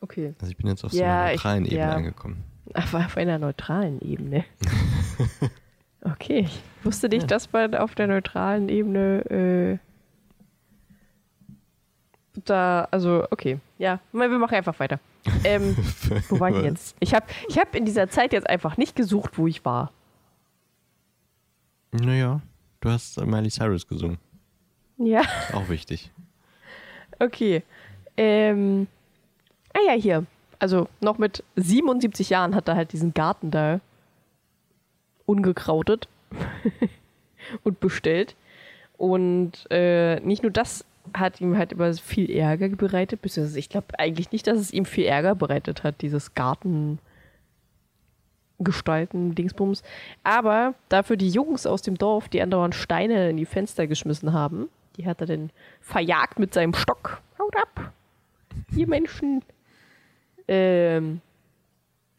[0.00, 0.34] Okay.
[0.40, 2.44] Also ich bin jetzt auf so einer neutralen ich, Ebene angekommen.
[2.72, 4.44] Aber auf einer neutralen Ebene.
[6.02, 9.89] Okay, ich wusste nicht, dass man auf der neutralen Ebene äh,
[12.44, 14.98] da, also okay, ja, wir machen einfach weiter.
[15.44, 15.76] Ähm,
[16.30, 16.96] wo war ich jetzt?
[16.98, 19.92] Ich habe ich hab in dieser Zeit jetzt einfach nicht gesucht, wo ich war.
[21.92, 22.40] Naja,
[22.80, 24.16] du hast Miley Cyrus gesungen.
[24.96, 25.22] Ja.
[25.52, 26.10] Auch wichtig.
[27.18, 27.62] Okay.
[28.16, 28.86] Ähm,
[29.74, 30.24] ah ja, hier.
[30.58, 33.80] Also noch mit 77 Jahren hat er halt diesen Garten da
[35.26, 36.08] ungekrautet
[37.62, 38.36] und bestellt.
[38.96, 43.98] Und äh, nicht nur das hat ihm halt immer viel Ärger bereitet, beziehungsweise ich glaube
[43.98, 46.98] eigentlich nicht, dass es ihm viel Ärger bereitet hat, dieses Garten
[48.58, 49.82] gestalten, Dingsbums.
[50.22, 54.68] Aber dafür die Jungs aus dem Dorf, die andauernd Steine in die Fenster geschmissen haben,
[54.96, 57.22] die hat er dann verjagt mit seinem Stock.
[57.38, 57.92] Haut ab!
[58.74, 59.42] Ihr Menschen!
[60.46, 61.20] Ähm,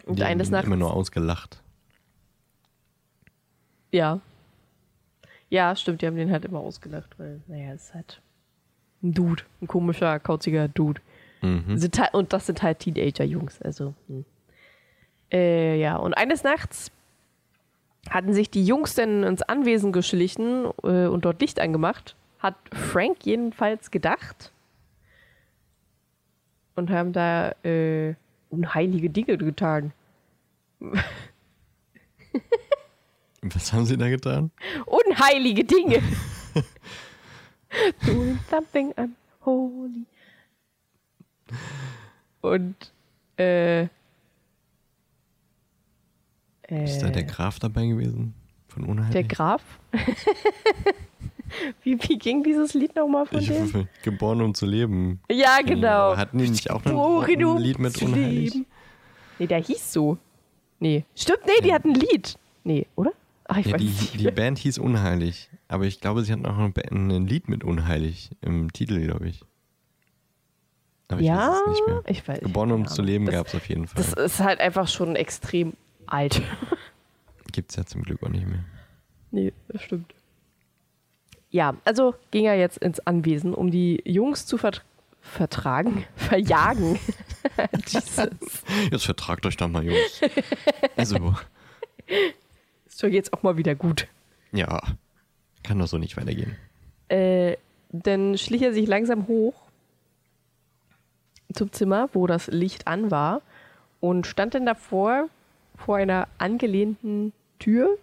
[0.06, 0.68] und die eines Nachts.
[0.68, 1.62] immer nur ausgelacht.
[3.92, 4.20] Ja.
[5.50, 8.22] Ja, stimmt, die haben den halt immer ausgelacht, weil, naja, es ist halt
[9.04, 11.02] ein Dude, ein komischer, kauziger Dude.
[11.42, 11.80] Mhm.
[11.98, 13.94] Halt, und das sind halt Teenager-Jungs, also.
[14.08, 14.26] Hm.
[15.32, 16.92] Äh, ja, und eines Nachts
[18.10, 22.16] hatten sich die Jungs dann ins Anwesen geschlichen äh, und dort Licht angemacht.
[22.40, 24.52] Hat Frank jedenfalls gedacht.
[26.76, 28.16] Und haben da äh,
[28.50, 29.94] unheilige Dinge getan.
[33.42, 34.52] Was haben sie da getan?
[34.86, 36.02] Unheilige Dinge.
[38.06, 40.06] Doing something unholy.
[42.42, 42.76] Und
[43.38, 43.84] äh,
[46.68, 48.34] Ist da der äh, Graf dabei gewesen?
[48.68, 49.12] Von Unheilig?
[49.12, 49.62] Der Graf?
[51.84, 53.88] wie, wie ging dieses Lied nochmal von ich, dem?
[54.04, 55.20] Geboren um zu leben.
[55.30, 56.16] Ja, genau.
[56.16, 58.66] Hatten die nicht auch noch ein Lied mit Unheilig?
[59.40, 60.18] Nee, der hieß so.
[60.80, 61.04] Nee.
[61.16, 61.76] Stimmt, nee, die Ja.
[61.76, 62.38] hat ein Lied.
[62.64, 63.12] Nee, oder?
[63.46, 64.20] Ach, ich Ja, weiß die, nicht.
[64.20, 68.32] die Band hieß Unheilig, aber ich glaube, sie hat noch ein, ein Lied mit Unheilig
[68.42, 69.42] im Titel, glaube ich.
[71.10, 72.04] Aber ich ja, weiß es nicht mehr.
[72.08, 72.40] ich weiß.
[72.40, 74.02] Geboren um zu leben gab es auf jeden Fall.
[74.02, 75.74] Das ist halt einfach schon extrem
[76.08, 76.42] alt.
[77.52, 78.64] Gibt es ja zum Glück auch nicht mehr.
[79.32, 80.14] Nee, das stimmt.
[81.50, 84.86] Ja, also ging er jetzt ins Anwesen, um die Jungs zu vert
[85.20, 86.98] vertragen, verjagen.
[87.88, 88.30] Jesus.
[88.90, 90.22] Jetzt vertragt euch doch mal, Jungs.
[90.96, 91.36] Also,
[93.02, 94.08] Doch jetzt auch mal wieder gut.
[94.52, 94.82] ja,
[95.64, 96.56] kann doch so nicht weitergehen.
[97.10, 97.58] Äh,
[97.92, 99.54] dann schlich er sich langsam hoch
[101.54, 103.42] zum Zimmer, wo das Licht an war
[104.00, 105.28] und stand dann davor
[105.76, 107.98] vor einer angelehnten Tür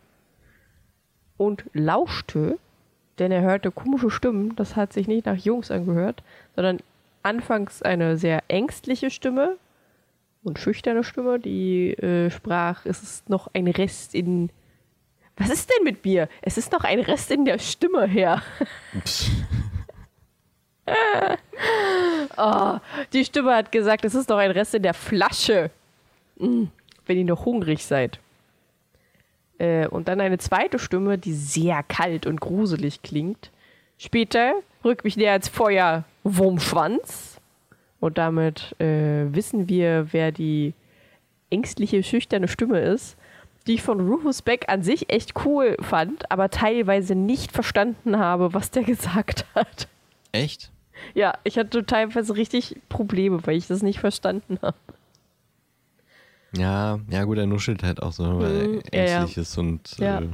[1.36, 2.58] und lauschte,
[3.18, 4.54] denn er hörte komische Stimmen.
[4.56, 6.22] Das hat sich nicht nach Jungs angehört,
[6.54, 6.78] sondern
[7.22, 9.56] anfangs eine sehr ängstliche Stimme
[10.42, 14.50] und schüchterne Stimme, die äh, sprach, es ist noch ein Rest in...
[15.38, 16.28] Was ist denn mit mir?
[16.42, 18.42] Es ist noch ein Rest in der Stimme her.
[19.04, 19.30] Psst.
[23.12, 25.70] Die Stimme hat gesagt, es ist noch ein Rest in der Flasche,
[26.38, 26.64] Mm,
[27.06, 28.20] wenn ihr noch hungrig seid.
[29.58, 33.50] Äh, und dann eine zweite Stimme, die sehr kalt und gruselig klingt.
[33.98, 37.40] Später rückt mich näher als Feuer Wurmschwanz.
[38.00, 40.74] Und damit äh, wissen wir, wer die
[41.50, 43.16] ängstliche, schüchterne Stimme ist,
[43.68, 48.54] die ich von Rufus Beck an sich echt cool fand, aber teilweise nicht verstanden habe,
[48.54, 49.86] was der gesagt hat.
[50.32, 50.72] Echt?
[51.14, 54.76] Ja, ich hatte teilweise richtig Probleme, weil ich das nicht verstanden habe.
[56.56, 59.20] Ja, ja gut, er nuschelt halt auch so, weil Mhm, er ja, ja.
[59.20, 60.20] ängstlich ist und Ja.
[60.20, 60.28] äh,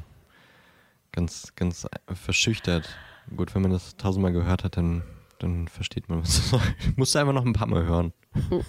[1.12, 2.88] ganz, ganz verschüchtert.
[3.36, 5.02] Gut, wenn man das tausendmal gehört hat, dann,
[5.38, 6.60] dann versteht man, was das soll.
[6.96, 8.12] Musst du einfach noch ein paar Mal hören.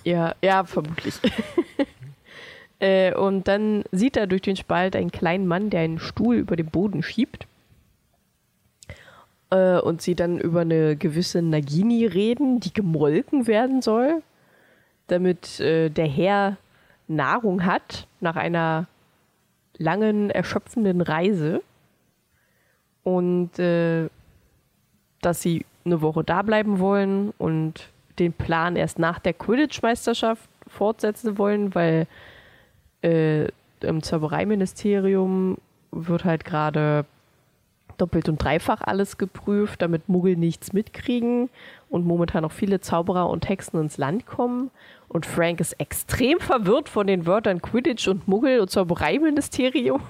[0.03, 1.15] Ja, ja, vermutlich.
[2.79, 6.55] äh, und dann sieht er durch den Spalt einen kleinen Mann, der einen Stuhl über
[6.55, 7.47] den Boden schiebt.
[9.49, 14.21] Äh, und sie dann über eine gewisse Nagini reden, die gemolken werden soll,
[15.07, 16.57] damit äh, der Herr
[17.07, 18.87] Nahrung hat nach einer
[19.77, 21.61] langen, erschöpfenden Reise.
[23.03, 24.09] Und äh,
[25.21, 31.37] dass sie eine Woche da bleiben wollen und den Plan erst nach der Quidditch-Meisterschaft fortsetzen
[31.37, 32.07] wollen, weil
[33.05, 33.47] äh,
[33.81, 35.57] im Zaubereiministerium
[35.91, 37.05] wird halt gerade
[37.97, 41.49] doppelt und dreifach alles geprüft, damit Muggel nichts mitkriegen
[41.89, 44.69] und momentan auch viele Zauberer und Hexen ins Land kommen.
[45.07, 50.01] Und Frank ist extrem verwirrt von den Wörtern Quidditch und Muggel und Zaubereiministerium.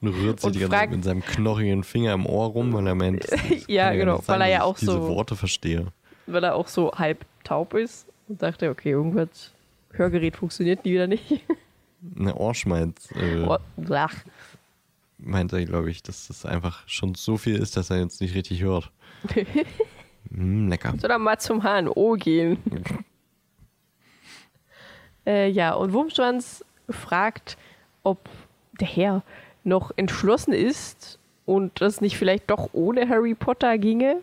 [0.00, 2.86] Und rührt sich Und die ganze Zeit mit seinem knochigen Finger im Ohr rum, weil
[2.88, 3.24] er meint,
[3.68, 5.86] Ja, genau, nicht weil er ja auch diese so- Worte verstehe.
[6.26, 9.52] weil er auch so halb taub ist und dachte, okay, irgendwas
[9.92, 11.40] Hörgerät funktioniert nie wieder nicht.
[12.18, 13.58] Eine Ohrschmalz äh, Oh,
[15.18, 18.34] meint er, glaube ich, dass das einfach schon so viel ist, dass er jetzt nicht
[18.34, 18.90] richtig hört.
[20.30, 20.94] mm, lecker.
[20.98, 22.58] soll er mal zum HNO gehen.
[25.26, 27.56] äh, ja, und Wurmschwanz fragt,
[28.02, 28.28] ob
[28.80, 29.22] der Herr
[29.64, 34.22] noch entschlossen ist und das nicht vielleicht doch ohne Harry Potter ginge.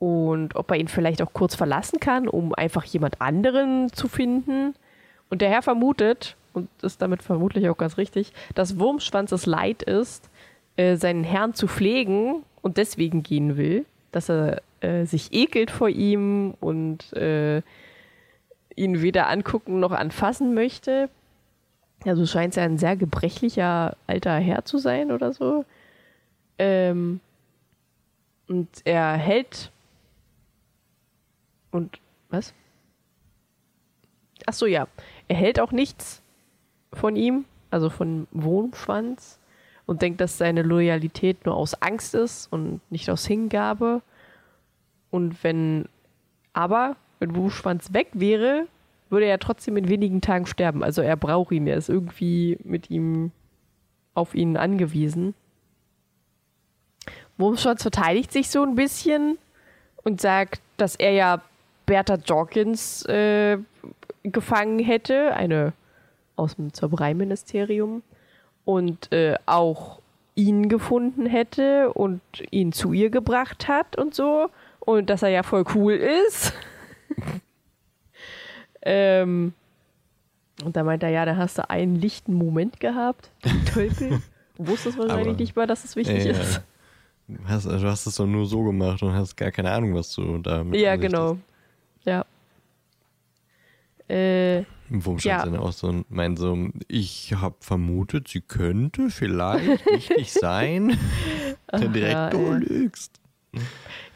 [0.00, 4.74] Und ob er ihn vielleicht auch kurz verlassen kann, um einfach jemand anderen zu finden.
[5.28, 9.82] Und der Herr vermutet, und ist damit vermutlich auch ganz richtig, dass Wurmschwanz es leid
[9.82, 10.28] ist,
[10.76, 13.84] äh, seinen Herrn zu pflegen und deswegen gehen will.
[14.10, 17.62] Dass er äh, sich ekelt vor ihm und äh,
[18.74, 21.10] ihn weder angucken noch anfassen möchte.
[22.06, 25.64] Also scheint es ja ein sehr gebrechlicher alter Herr zu sein oder so.
[26.58, 27.20] Ähm,
[28.48, 29.70] und er hält.
[31.70, 32.54] Und was?
[34.46, 34.88] Ach so, ja.
[35.28, 36.22] Er hält auch nichts
[36.92, 39.38] von ihm, also von Wohnschwanz,
[39.86, 44.02] und denkt, dass seine Loyalität nur aus Angst ist und nicht aus Hingabe.
[45.10, 45.88] Und wenn,
[46.52, 48.66] aber, wenn Wohnschwanz weg wäre,
[49.08, 50.84] würde er trotzdem in wenigen Tagen sterben.
[50.84, 53.32] Also er braucht ihn, er ist irgendwie mit ihm
[54.14, 55.34] auf ihn angewiesen.
[57.36, 59.38] Wurmschwanz verteidigt sich so ein bisschen
[60.04, 61.42] und sagt, dass er ja
[61.90, 63.58] Bertha Jorkins äh,
[64.22, 65.72] gefangen hätte, eine
[66.36, 68.04] aus dem Zaubereiministerium,
[68.64, 70.00] und äh, auch
[70.36, 72.20] ihn gefunden hätte und
[72.52, 74.50] ihn zu ihr gebracht hat und so.
[74.78, 76.52] Und dass er ja voll cool ist.
[78.82, 79.52] ähm,
[80.64, 84.22] und da meint er, ja, da hast du einen lichten Moment gehabt, du Tölpel.
[84.56, 86.38] Du wusstest wahrscheinlich Aber- nicht mal, dass es wichtig Ja, ja.
[86.38, 86.62] ist.
[87.26, 89.94] Du hast, also du hast es doch nur so gemacht und hast gar keine Ahnung,
[89.94, 91.36] was du da mit Ja, genau.
[92.04, 92.24] Ja.
[94.08, 95.44] Äh, Wurmschwanz Ja.
[95.44, 100.98] dann auch so meint so, ich habe vermutet, sie könnte vielleicht richtig sein.
[101.68, 103.12] Dann direkt, ja, du lügst.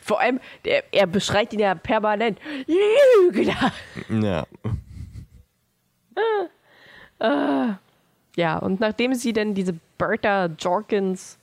[0.01, 2.39] vor allem, der, er beschreit ihn ja permanent.
[2.67, 3.73] Lügner!
[4.11, 4.47] Ja.
[8.37, 11.39] Ja, und nachdem sie dann diese Bertha Jorkins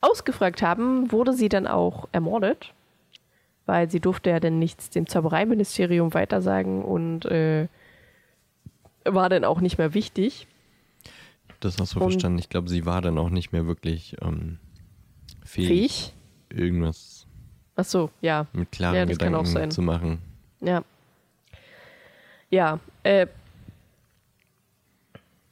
[0.00, 2.72] ausgefragt haben, wurde sie dann auch ermordet.
[3.68, 7.68] Weil sie durfte ja dann nichts dem Zaubereiministerium weitersagen und äh,
[9.04, 10.46] war dann auch nicht mehr wichtig.
[11.60, 12.38] Das hast du Und- verstanden.
[12.38, 14.58] Ich glaube, sie war dann auch nicht mehr wirklich ähm,
[15.44, 16.14] fähig, Fähig?
[16.48, 17.26] irgendwas
[17.76, 18.46] Ach so, ja.
[18.54, 20.18] mit klaren Ja, Gedanken zu machen.
[20.62, 20.82] Ja.
[22.50, 23.26] Ja, äh.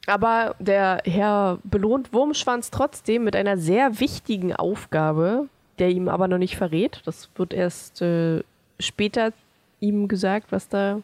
[0.07, 5.49] Aber der Herr belohnt Wurmschwanz trotzdem mit einer sehr wichtigen Aufgabe,
[5.79, 7.01] der ihm aber noch nicht verrät.
[7.05, 8.43] Das wird erst äh,
[8.79, 9.31] später
[9.79, 11.01] ihm gesagt, was da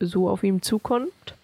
[0.00, 1.34] so auf ihm zukommt.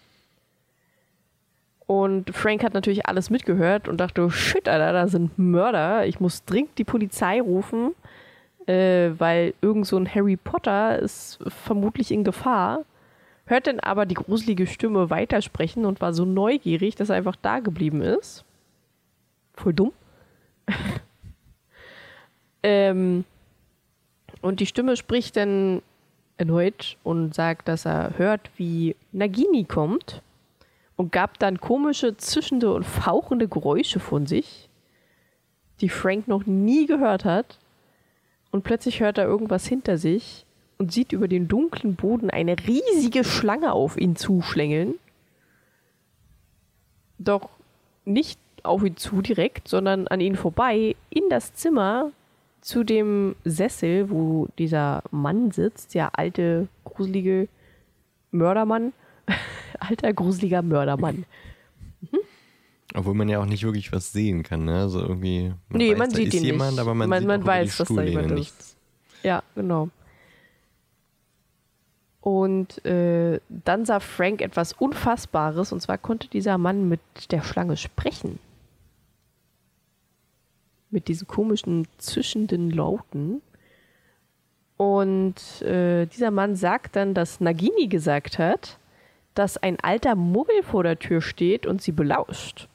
[1.85, 6.05] Und Frank hat natürlich alles mitgehört und dachte, shit, Alter, da sind Mörder.
[6.07, 7.93] Ich muss dringend die Polizei rufen,
[8.67, 12.85] äh, weil irgend so ein Harry Potter ist vermutlich in Gefahr.
[13.45, 17.59] Hört dann aber die gruselige Stimme weitersprechen und war so neugierig, dass er einfach da
[17.59, 18.45] geblieben ist.
[19.53, 19.91] Voll dumm.
[22.63, 23.25] ähm,
[24.41, 25.81] und die Stimme spricht dann
[26.37, 30.21] erneut und sagt, dass er hört, wie Nagini kommt
[30.95, 34.69] und gab dann komische, zischende und fauchende Geräusche von sich,
[35.81, 37.59] die Frank noch nie gehört hat.
[38.51, 40.45] Und plötzlich hört er irgendwas hinter sich
[40.77, 44.95] und sieht über den dunklen Boden eine riesige Schlange auf ihn zuschlängeln.
[47.17, 47.49] Doch
[48.05, 52.11] nicht auf ihn zu direkt, sondern an ihn vorbei in das Zimmer
[52.63, 57.47] zu dem Sessel, wo dieser Mann sitzt, der alte, gruselige
[58.31, 58.93] Mördermann.
[59.79, 61.25] Alter, gruseliger Mördermann.
[62.95, 64.79] Obwohl man ja auch nicht wirklich was sehen kann, ne?
[64.81, 65.53] Also irgendwie.
[65.69, 66.51] Man Nee, weiß, man sieht ist ihn nicht.
[66.51, 68.33] jemand, aber man, Man- sieht man weiß, dass da jemand ist.
[68.37, 68.75] nichts.
[69.23, 69.89] Ja, genau.
[72.21, 77.01] Und äh, dann sah Frank etwas Unfassbares, und zwar konnte dieser Mann mit
[77.31, 78.39] der Schlange sprechen.
[80.93, 83.41] Mit diesen komischen, zischenden Lauten.
[84.77, 88.77] Und äh, dieser Mann sagt dann, dass Nagini gesagt hat,
[89.33, 92.67] dass ein alter Muggel vor der Tür steht und sie belauscht.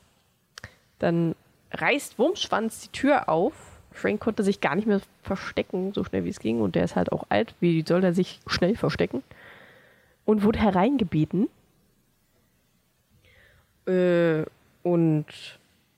[0.98, 1.36] Dann
[1.72, 3.52] reißt Wurmschwanz die Tür auf.
[3.92, 6.60] Frank konnte sich gar nicht mehr verstecken, so schnell wie es ging.
[6.60, 7.54] Und der ist halt auch alt.
[7.60, 9.22] Wie soll er sich schnell verstecken?
[10.24, 11.48] Und wurde hereingebeten.
[13.86, 14.44] Äh,
[14.82, 15.26] und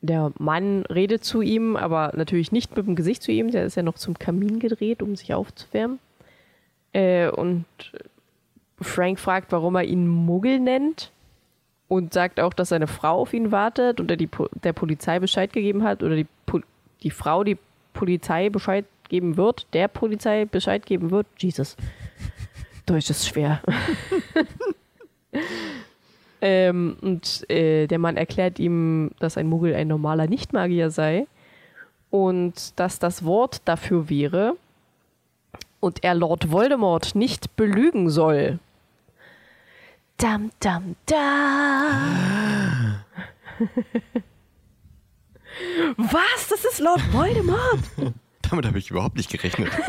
[0.02, 3.50] der Mann redet zu ihm, aber natürlich nicht mit dem Gesicht zu ihm.
[3.50, 5.98] Der ist ja noch zum Kamin gedreht, um sich aufzuwärmen.
[6.92, 7.66] Äh, und
[8.80, 11.12] Frank fragt, warum er ihn Muggel nennt.
[11.88, 14.28] Und sagt auch, dass seine Frau auf ihn wartet und er die
[14.62, 16.26] der Polizei Bescheid gegeben hat oder die,
[17.02, 17.58] die Frau die
[17.94, 21.26] Polizei Bescheid geben wird, der Polizei Bescheid geben wird.
[21.36, 21.76] Jesus.
[22.86, 23.60] Deutsch ist schwer.
[26.40, 31.26] ähm, und äh, der Mann erklärt ihm, dass ein Muggel ein normaler Nichtmagier sei
[32.10, 34.56] und dass das Wort dafür wäre
[35.80, 38.58] und er Lord Voldemort nicht belügen soll.
[40.16, 43.04] Dam, dam, da.
[45.96, 46.48] Was?
[46.48, 47.80] Das ist Lord Voldemort?
[48.50, 49.70] Damit habe ich überhaupt nicht gerechnet.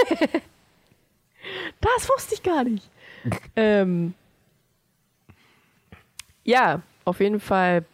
[1.82, 2.88] Das wusste ich gar nicht.
[3.56, 4.14] ähm,
[6.52, 7.86] ja, auf jeden Fall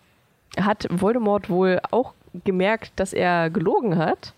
[0.59, 4.33] hat Voldemort wohl auch gemerkt, dass er gelogen hat.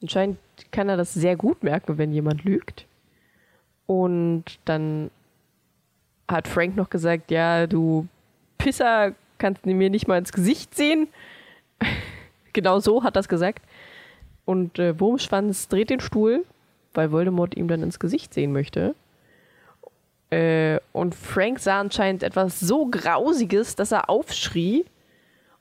[0.00, 0.38] Anscheinend
[0.70, 2.86] kann er das sehr gut merken, wenn jemand lügt.
[3.86, 5.10] Und dann
[6.26, 8.06] hat Frank noch gesagt, ja, du
[8.56, 11.08] Pisser, kannst du mir nicht mal ins Gesicht sehen.
[12.54, 13.62] genau so hat es gesagt.
[14.46, 16.44] Und äh, Wurmschwanz dreht den Stuhl,
[16.94, 18.94] weil Voldemort ihm dann ins Gesicht sehen möchte.
[20.30, 24.84] Äh, und Frank sah anscheinend etwas so Grausiges, dass er aufschrie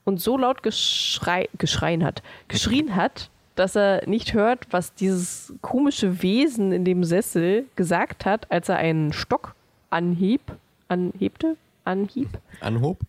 [0.03, 6.21] und so laut geschrei geschreien hat, geschrien hat, dass er nicht hört, was dieses komische
[6.21, 9.55] Wesen in dem Sessel gesagt hat, als er einen Stock
[9.89, 10.41] anhieb,
[10.89, 12.99] anhebte, anhieb, Anhob?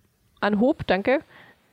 [0.40, 1.20] anhob, danke.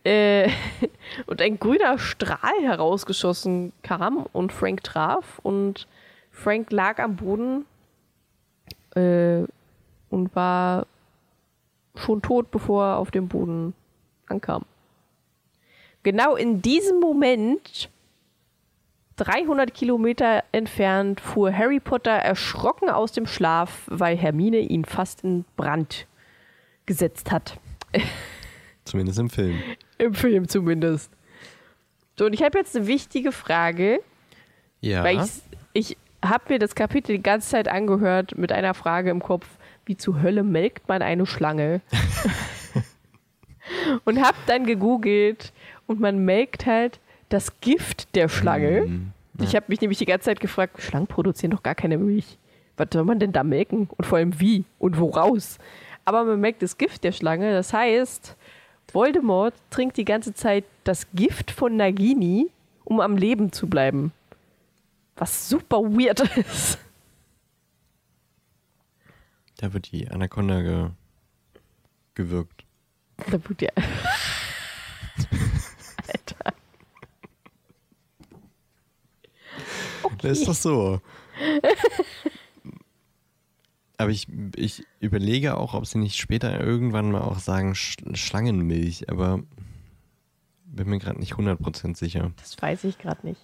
[0.03, 0.49] Äh,
[1.27, 5.87] und ein grüner Strahl herausgeschossen kam und Frank traf und
[6.31, 7.65] Frank lag am Boden
[8.95, 9.43] äh,
[10.15, 10.87] und war
[11.95, 13.73] schon tot, bevor er auf dem Boden
[14.27, 14.63] ankam.
[16.03, 17.89] Genau in diesem Moment,
[19.17, 25.45] 300 Kilometer entfernt, fuhr Harry Potter erschrocken aus dem Schlaf, weil Hermine ihn fast in
[25.55, 26.07] Brand
[26.85, 27.57] gesetzt hat.
[28.83, 29.59] Zumindest im Film.
[29.97, 31.11] Im Film zumindest.
[32.17, 33.99] So, und ich habe jetzt eine wichtige Frage,
[34.81, 35.03] Ja.
[35.03, 35.31] weil ich,
[35.73, 39.47] ich habe mir das Kapitel die ganze Zeit angehört mit einer Frage im Kopf,
[39.85, 41.81] wie zur Hölle melkt man eine Schlange?
[44.05, 45.53] und habe dann gegoogelt
[45.87, 48.81] und man melkt halt das Gift der Schlange.
[48.81, 49.11] Mhm.
[49.41, 52.37] Ich habe mich nämlich die ganze Zeit gefragt, Schlangen produzieren doch gar keine Milch.
[52.77, 53.89] Was soll man denn da melken?
[53.97, 55.57] Und vor allem wie und woraus?
[56.05, 57.51] Aber man melkt das Gift der Schlange.
[57.51, 58.35] Das heißt,
[58.91, 62.47] Voldemort trinkt die ganze Zeit das Gift von Nagini,
[62.83, 64.11] um am Leben zu bleiben.
[65.17, 66.77] Was super weird ist.
[69.57, 70.89] Da wird die Anaconda ge
[72.13, 72.65] gewirkt.
[73.29, 73.69] Da wird ja.
[76.07, 76.53] Alter.
[80.21, 81.01] Das ist doch so.
[83.97, 89.09] Aber ich, ich überlege auch, ob sie nicht später irgendwann mal auch sagen Sch Schlangenmilch,
[89.09, 89.41] aber
[90.65, 92.31] bin mir gerade nicht 100% sicher.
[92.37, 93.39] Das weiß ich gerade nicht.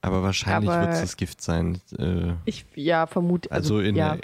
[0.00, 1.80] Aber wahrscheinlich wird es das Gift sein.
[1.98, 3.50] Äh, Ich, ja, vermute.
[3.50, 4.16] also Also, in, ja.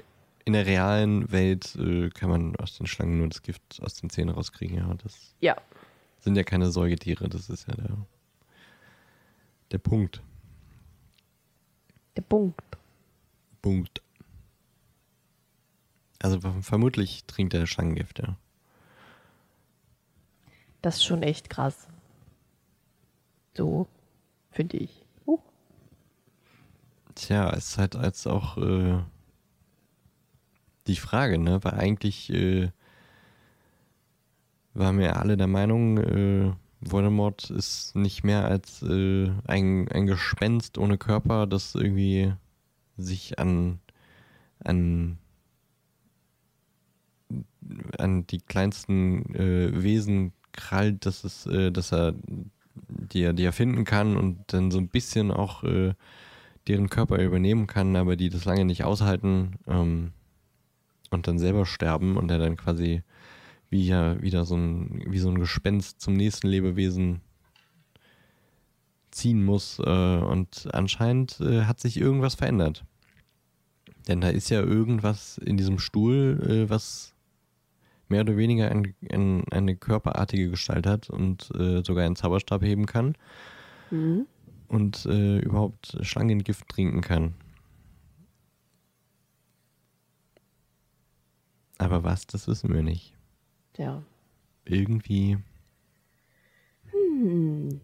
[0.44, 4.10] In der realen Welt äh, kann man aus den Schlangen nur das Gift aus den
[4.10, 4.76] Zähnen rauskriegen.
[4.76, 5.56] Ja, das ja.
[6.20, 7.96] sind ja keine Säugetiere, das ist ja der,
[9.70, 10.22] der Punkt.
[12.16, 12.62] Der Punkt.
[13.62, 14.02] Punkt.
[16.20, 18.36] Also ver- vermutlich trinkt er Schlangengift, ja.
[20.82, 21.88] Das ist schon echt krass.
[23.56, 23.86] So,
[24.50, 25.04] finde ich.
[25.26, 25.38] Uh.
[27.14, 29.02] Tja, es ist halt als auch äh,
[30.86, 31.62] die Frage, ne?
[31.62, 32.70] Weil eigentlich äh,
[34.74, 40.78] waren wir alle der Meinung, äh, Voldemort ist nicht mehr als äh, ein, ein Gespenst
[40.78, 42.34] ohne Körper, das irgendwie
[42.96, 43.80] sich an,
[44.62, 45.18] an,
[47.98, 52.14] an die kleinsten äh, Wesen krallt, dass es, äh, dass er
[52.88, 55.94] die er, die er finden kann und dann so ein bisschen auch äh,
[56.66, 60.12] deren Körper übernehmen kann, aber die das lange nicht aushalten ähm,
[61.14, 63.02] und dann selber sterben und er dann quasi
[63.70, 67.22] wie ja wieder so ein, wie so ein Gespenst zum nächsten Lebewesen
[69.10, 69.78] ziehen muss.
[69.78, 72.84] Äh, und anscheinend äh, hat sich irgendwas verändert.
[74.06, 77.14] Denn da ist ja irgendwas in diesem Stuhl, äh, was
[78.08, 81.44] mehr oder weniger ein, ein, eine körperartige Gestalt hat und
[81.84, 83.14] sogar einen Zauberstab heben kann
[83.90, 84.26] Mhm.
[84.68, 87.32] und überhaupt Schlangengift trinken kann.
[91.84, 93.12] Aber was, das wissen wir nicht.
[93.76, 94.02] Ja.
[94.64, 95.36] Irgendwie.
[96.90, 97.78] Hm.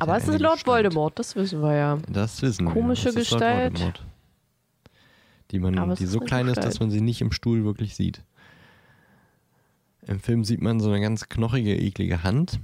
[0.00, 0.84] Aber er es ist Lord Gestalt.
[0.84, 1.98] Voldemort, das wissen wir ja.
[2.10, 3.22] Das wissen Komische wir.
[3.22, 4.04] Ist Lord Gestalt.
[5.50, 6.66] Die, man, die ist so klein ist, Gestalt.
[6.66, 8.22] dass man sie nicht im Stuhl wirklich sieht.
[10.06, 12.60] Im Film sieht man so eine ganz knochige, eklige Hand.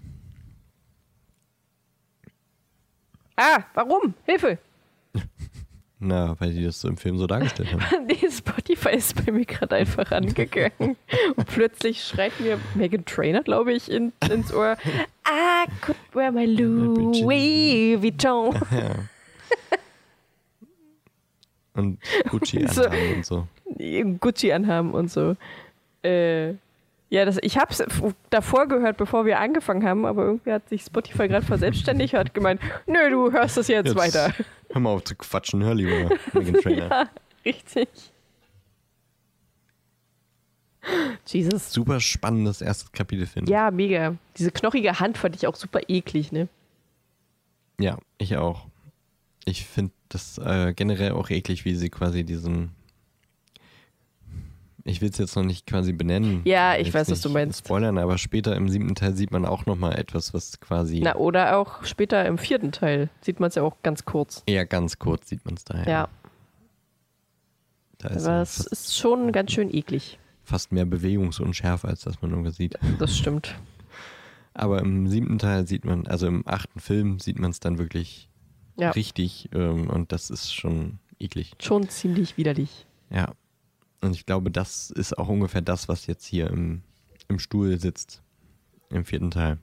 [3.37, 4.13] Ah, warum?
[4.25, 4.59] Hilfe!
[6.01, 8.07] Na, weil die das so im Film so dargestellt haben.
[8.07, 10.97] Nee, Spotify ist bei mir gerade einfach angegangen.
[11.37, 14.77] Und plötzlich schreit mir Megan Trainer, glaube ich, in, ins Ohr.
[15.27, 18.55] I could wear my Louis Vuitton.
[18.71, 18.95] ja.
[21.75, 23.49] Und Gucci anhaben und so.
[24.21, 25.37] Gucci anhaben und so.
[26.03, 26.55] Äh,
[27.15, 27.81] ja, das, ich habe es
[28.31, 32.35] davor gehört, bevor wir angefangen haben, aber irgendwie hat sich Spotify gerade verselbstständigt und hat
[32.35, 34.35] gemeint, nö, du hörst das jetzt, Jetzt weiter.
[34.71, 36.89] Hör mal auf zu quatschen, hör lieber Megan Trainer.
[36.89, 37.11] Ja,
[37.45, 37.89] richtig.
[41.25, 41.73] Jesus.
[41.73, 43.53] Super spannendes erstes Kapitel, finde ich.
[43.53, 44.17] Ja, mega.
[44.37, 46.49] Diese knochige Hand fand ich auch super eklig, ne?
[47.79, 48.67] Ja, ich auch.
[49.45, 52.73] Ich finde das äh, generell auch eklig, wie sie quasi diesen.
[54.87, 56.43] Ich will es jetzt noch nicht quasi benennen.
[56.45, 57.65] Ja, ich weiß, was du meinst.
[57.67, 61.57] Spoilern, aber später im siebten Teil sieht man auch nochmal etwas, was quasi Na, oder
[61.57, 64.43] auch später im vierten Teil sieht man es ja auch ganz kurz.
[64.47, 65.89] eher ganz kurz sieht man es daher.
[65.91, 66.09] Ja,
[67.99, 70.19] Da ist aber ja es ist schon ganz schön eklig.
[70.43, 72.79] fast mehr Bewegungsunschärfe, als dass man irgendwas sieht.
[72.99, 73.55] Das stimmt.
[74.57, 78.29] Aber im siebten Teil sieht man, also im achten Film sieht man es dann wirklich
[78.77, 81.55] Ja, richtig ähm, und das ist schon eklig.
[81.61, 82.87] schon ziemlich widerlich.
[83.11, 83.33] Ja.
[84.05, 86.83] Und ich glaube, das ist auch ungefähr das, was jetzt hier im,
[87.29, 88.23] im Stuhl sitzt.
[88.91, 89.59] Im vierten Teil.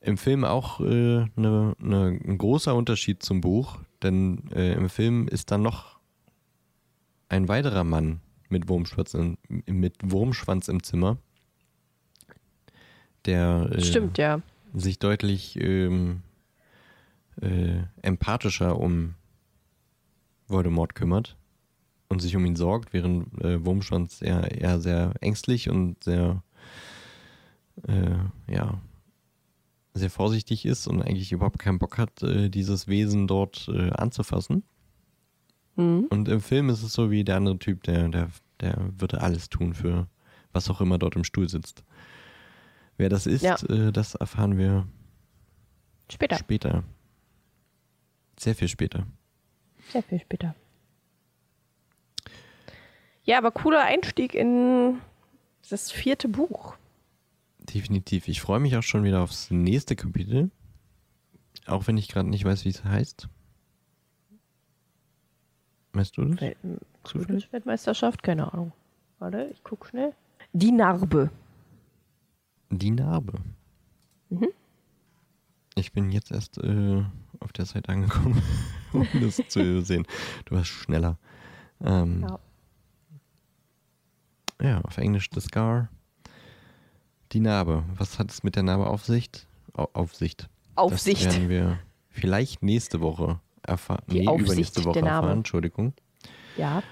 [0.00, 5.28] Im Film auch äh, ne, ne, ein großer Unterschied zum Buch, denn äh, im Film
[5.28, 5.98] ist dann noch
[7.28, 11.18] ein weiterer Mann mit Wurmschwanz, in, mit Wurmschwanz im Zimmer,
[13.24, 14.40] der äh, Stimmt, ja.
[14.74, 16.22] sich deutlich ähm,
[17.40, 19.14] äh, empathischer um
[20.48, 21.36] Voldemort kümmert
[22.08, 26.42] und sich um ihn sorgt, während äh, Wurmschwanz eher, eher sehr ängstlich und sehr
[27.86, 28.80] äh, ja,
[29.94, 34.62] sehr vorsichtig ist und eigentlich überhaupt keinen Bock hat, äh, dieses Wesen dort äh, anzufassen.
[35.76, 36.06] Mhm.
[36.10, 38.30] Und im Film ist es so wie der andere Typ, der, der,
[38.60, 40.08] der würde alles tun für
[40.52, 41.84] was auch immer dort im Stuhl sitzt.
[42.96, 43.56] Wer das ist, Ja.
[43.68, 44.86] äh, das erfahren wir
[46.10, 46.36] Später.
[46.36, 46.84] später.
[48.38, 49.06] Sehr viel später.
[49.90, 50.54] Sehr viel später.
[53.28, 55.02] Ja, aber cooler Einstieg in
[55.68, 56.76] das vierte Buch.
[57.58, 58.26] Definitiv.
[58.26, 60.50] Ich freue mich auch schon wieder aufs nächste Kapitel.
[61.66, 63.28] Auch wenn ich gerade nicht weiß, wie es heißt.
[65.92, 66.40] Weißt du das?
[66.40, 66.56] Welt
[67.04, 67.52] Zufällig?
[67.52, 68.22] Weltmeisterschaft?
[68.22, 68.72] Keine Ahnung.
[69.18, 70.14] Warte, ich guck schnell.
[70.54, 71.28] Die Narbe.
[72.70, 73.34] Die Narbe.
[74.30, 74.48] Mhm.
[75.74, 77.04] Ich bin jetzt erst äh,
[77.40, 78.42] auf der Seite angekommen,
[78.94, 80.06] um das zu sehen.
[80.46, 81.18] Du warst schneller.
[81.84, 82.38] Ähm, Ja.
[84.60, 85.88] Ja, auf Englisch The Scar.
[87.32, 87.84] Die Narbe.
[87.96, 89.28] Was hat es mit der Narbe auf sich?
[89.74, 90.48] Au Aufsicht.
[90.74, 91.26] Aufsicht.
[91.26, 91.78] Das werden wir
[92.08, 94.02] vielleicht nächste Woche erfahren.
[94.06, 95.38] Nee, Aufsicht übernächste Woche erfahren.
[95.38, 95.92] Entschuldigung.
[96.56, 96.82] Ja.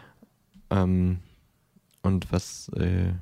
[0.70, 1.20] Ähm,
[2.02, 3.12] und was äh,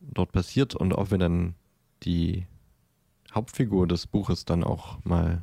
[0.00, 1.54] dort passiert und ob wir dann
[2.02, 2.46] die
[3.34, 5.42] Hauptfigur des Buches dann auch mal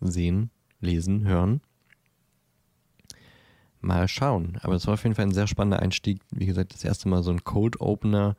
[0.00, 1.60] sehen, lesen, hören.
[3.80, 4.58] Mal schauen.
[4.62, 6.20] Aber es war auf jeden Fall ein sehr spannender Einstieg.
[6.30, 8.36] Wie gesagt, das erste Mal so ein Cold Opener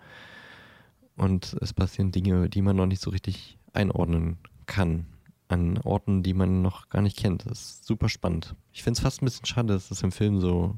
[1.16, 5.06] und es passieren Dinge, die man noch nicht so richtig einordnen kann.
[5.48, 7.46] An Orten, die man noch gar nicht kennt.
[7.50, 8.56] Das ist super spannend.
[8.72, 10.76] Ich finde es fast ein bisschen schade, dass das im Film so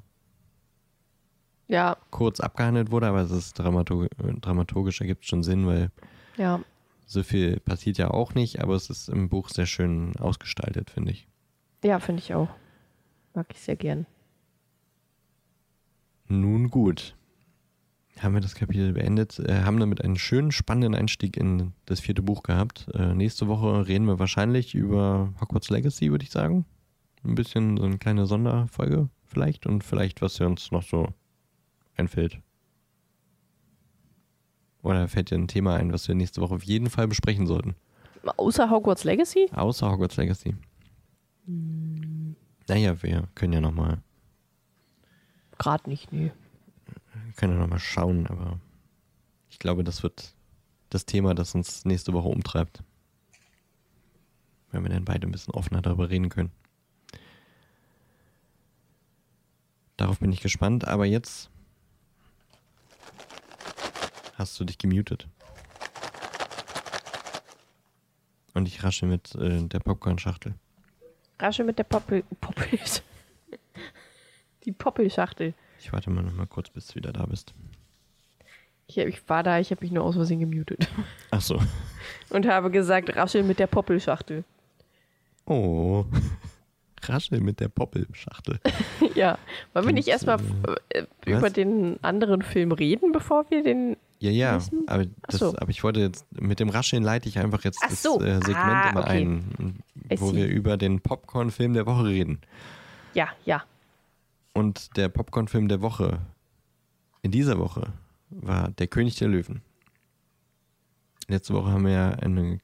[1.68, 4.10] Ja, kurz abgehandelt wurde, aber es ist dramaturg
[4.42, 5.92] dramaturgisch, ergibt schon Sinn, weil
[6.38, 6.62] ja.
[7.06, 11.12] so viel passiert ja auch nicht, aber es ist im Buch sehr schön ausgestaltet, finde
[11.12, 11.28] ich.
[11.84, 12.50] Ja, finde ich auch.
[13.34, 14.06] Mag ich sehr gern.
[16.32, 17.14] Nun gut.
[18.20, 22.22] Haben wir das Kapitel beendet, äh, haben damit einen schönen, spannenden Einstieg in das vierte
[22.22, 22.88] Buch gehabt.
[22.94, 26.64] Äh, nächste Woche reden wir wahrscheinlich über Hogwarts Legacy, würde ich sagen.
[27.26, 31.10] Ein bisschen so eine kleine Sonderfolge vielleicht und vielleicht, was uns noch so
[31.98, 32.40] einfällt.
[34.84, 37.76] Oder fällt dir ein Thema ein, was wir nächste Woche auf jeden Fall besprechen sollten?
[38.38, 39.50] Außer Hogwarts Legacy?
[39.52, 40.56] Außer Hogwarts Legacy.
[42.70, 44.02] Naja, wir können ja nochmal
[45.62, 46.32] Gerade nicht, nee.
[47.36, 48.60] können ja noch mal schauen, aber
[49.52, 50.34] ich glaube, das wird
[50.90, 52.84] das Thema, das uns nächste Woche umtreibt.
[54.72, 56.52] Wenn wir dann beide ein bisschen offener darüber reden können.
[59.98, 61.52] Darauf bin ich gespannt, aber jetzt
[64.34, 65.28] hast du dich gemutet.
[68.56, 70.56] Und ich rasche mit äh, der Popcorn-Schachtel.
[71.38, 71.84] Rasche mit der.
[71.84, 72.24] Poppel.
[74.66, 75.54] Die Poppelschachtel.
[75.80, 77.54] Ich warte mal noch mal kurz, bis du wieder da bist.
[78.88, 80.88] Ich, ich war da, ich habe mich nur aus Versehen gemutet.
[81.32, 81.60] Ach so.
[82.30, 84.44] Und habe gesagt, raschel mit der Poppelschachtel.
[85.46, 86.06] Oh.
[87.04, 88.60] Raschel mit der Poppelschachtel.
[89.16, 89.40] ja.
[89.74, 90.40] Wollen wir nicht erstmal
[90.90, 91.54] äh, über was?
[91.54, 93.98] den anderen Film reden, bevor wir den.
[94.20, 95.56] Ja, ja, aber, das, so.
[95.58, 98.22] aber ich wollte jetzt, mit dem Rascheln leite ich einfach jetzt Ach das so.
[98.22, 99.22] äh, Segment Ah, immer okay.
[99.24, 99.80] ein,
[100.18, 102.40] wo wir über den Popcorn-Film der Woche reden.
[103.16, 103.64] Ja, ja.
[104.54, 106.20] Und der Popcorn-Film der Woche
[107.22, 107.94] in dieser Woche
[108.30, 109.62] war Der König der Löwen.
[111.28, 112.60] Letzte Woche haben wir ja eine,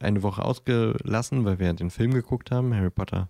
[0.00, 3.28] eine Woche ausgelassen, weil wir den Film geguckt haben, Harry Potter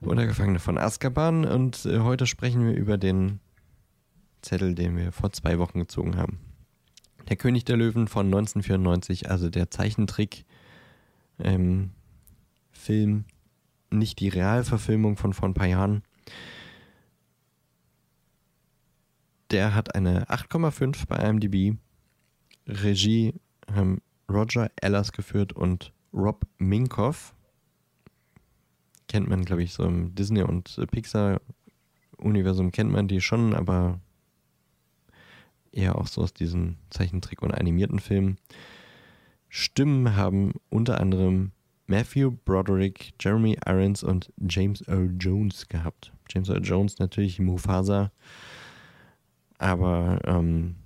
[0.00, 1.44] und der Gefangene von Azkaban.
[1.44, 3.40] Und äh, heute sprechen wir über den
[4.42, 6.38] Zettel, den wir vor zwei Wochen gezogen haben.
[7.28, 10.44] Der König der Löwen von 1994, also der Zeichentrick
[11.38, 11.90] ähm,
[12.70, 13.24] Film,
[13.90, 16.02] nicht die Realverfilmung von vor ein paar Jahren.
[19.50, 21.76] Der hat eine 8,5 bei IMDb.
[22.66, 23.34] Regie
[23.72, 27.34] haben Roger Ellers geführt und Rob Minkoff.
[29.08, 34.00] Kennt man, glaube ich, so im Disney- und Pixar-Universum kennt man die schon, aber
[35.70, 38.38] eher auch so aus diesen Zeichentrick- und animierten Filmen.
[39.48, 41.52] Stimmen haben unter anderem
[41.86, 46.12] Matthew Broderick, Jeremy Irons und James Earl Jones gehabt.
[46.28, 48.10] James Earl Jones natürlich Mufasa.
[49.58, 50.76] Aber ähm,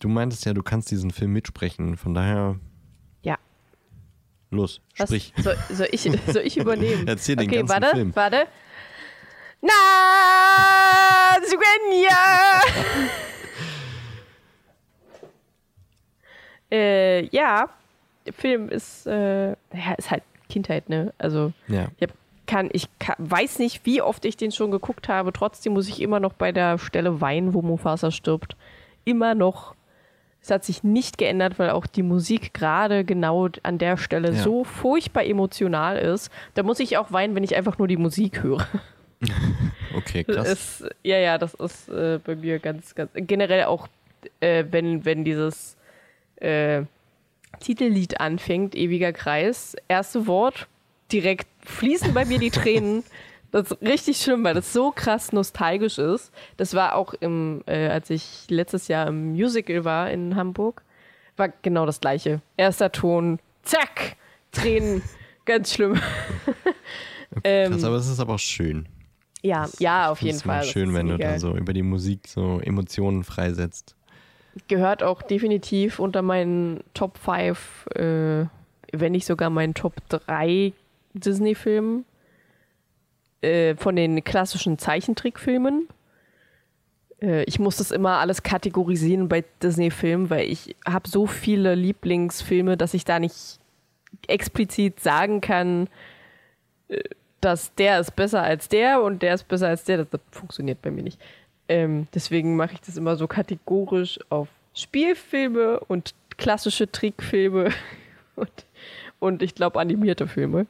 [0.00, 1.96] du meintest ja, du kannst diesen Film mitsprechen.
[1.96, 2.58] Von daher,
[3.22, 3.38] Ja.
[4.50, 5.32] los, Was, sprich.
[5.36, 7.06] soll, soll, ich, soll ich übernehmen?
[7.06, 8.16] Erzähl den okay, ganzen warte, Film.
[8.16, 8.46] warte.
[9.60, 9.72] Na,
[11.46, 12.60] Svenja!
[16.70, 17.68] äh, ja,
[18.26, 21.12] der Film ist, äh, ja, ist halt Kindheit, ne?
[21.18, 22.14] Also, Ja, ich, hab,
[22.46, 25.32] kann, ich kann, weiß nicht, wie oft ich den schon geguckt habe.
[25.32, 28.56] Trotzdem muss ich immer noch bei der Stelle weinen, wo Mufasa stirbt.
[29.04, 29.74] Immer noch.
[30.40, 34.42] Es hat sich nicht geändert, weil auch die Musik gerade genau an der Stelle Ja.
[34.42, 36.30] so furchtbar emotional ist.
[36.52, 38.66] Da muss ich auch weinen, wenn ich einfach nur die Musik höre.
[39.96, 40.48] Okay, krass.
[40.48, 43.10] ist, ja, ja, das ist äh, bei mir ganz, ganz.
[43.14, 43.88] Generell auch,
[44.40, 45.76] äh, wenn, wenn dieses
[46.36, 46.82] äh,
[47.60, 50.66] Titellied anfängt, Ewiger Kreis, erste Wort,
[51.12, 53.02] direkt fließen bei mir die Tränen.
[53.50, 56.32] Das ist richtig schlimm, weil das so krass nostalgisch ist.
[56.56, 60.82] Das war auch im, äh, als ich letztes Jahr im Musical war in Hamburg,
[61.36, 62.40] war genau das gleiche.
[62.56, 64.16] Erster Ton, zack,
[64.50, 65.02] Tränen,
[65.44, 66.00] ganz schlimm.
[67.44, 68.86] ähm, Krass, aber es ist aber auch schön.
[69.42, 70.60] ja, ja, auf jeden Fall.
[70.60, 71.32] Das schön, ist wenn du mega.
[71.34, 73.94] da so über die Musik so Emotionen freisetzt.
[74.66, 78.46] gehört auch definitiv unter meinen Top 5, äh,
[78.92, 80.72] wenn nicht sogar meinen Top 3
[81.14, 82.04] Disney-Filmen.
[83.44, 85.88] Äh, von den klassischen Zeichentrickfilmen.
[87.20, 92.78] Äh, ich muss das immer alles kategorisieren bei Disney-Filmen, weil ich habe so viele Lieblingsfilme,
[92.78, 93.58] dass ich da nicht
[94.28, 95.88] explizit sagen kann,
[96.88, 97.02] äh,
[97.42, 99.98] dass der ist besser als der und der ist besser als der.
[99.98, 101.20] Das, das funktioniert bei mir nicht.
[101.68, 107.72] Ähm, deswegen mache ich das immer so kategorisch auf Spielfilme und klassische Trickfilme
[108.36, 108.64] und,
[109.18, 110.66] und ich glaube animierte Filme.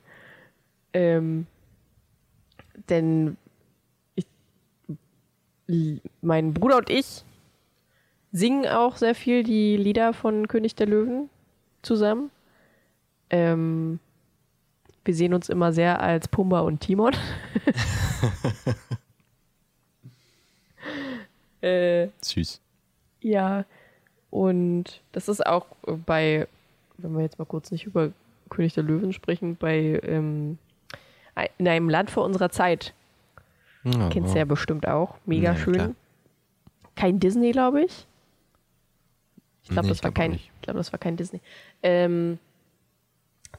[0.94, 1.46] Ähm,
[2.88, 3.36] denn
[4.14, 4.26] ich,
[6.22, 7.24] mein Bruder und ich
[8.32, 11.30] singen auch sehr viel die Lieder von König der Löwen
[11.82, 12.30] zusammen.
[13.30, 14.00] Ähm,
[15.04, 17.14] wir sehen uns immer sehr als Pumba und Timon.
[21.60, 22.60] äh, Süß.
[23.20, 23.64] ja,
[24.30, 25.66] und das ist auch
[26.06, 26.48] bei,
[26.98, 28.10] wenn wir jetzt mal kurz nicht über
[28.50, 30.58] König der Löwen sprechen, bei ähm,
[31.58, 32.94] in einem Land vor unserer Zeit.
[33.84, 35.16] Ja, Kennst du ja bestimmt auch.
[35.26, 35.74] Mega Ja, schön.
[35.74, 35.90] klar.
[36.96, 38.06] Kein Disney, glaube ich.
[39.64, 41.40] Ich glaube, Nee, das glaub kein, glaube, das war kein Disney.
[41.82, 42.38] Ähm,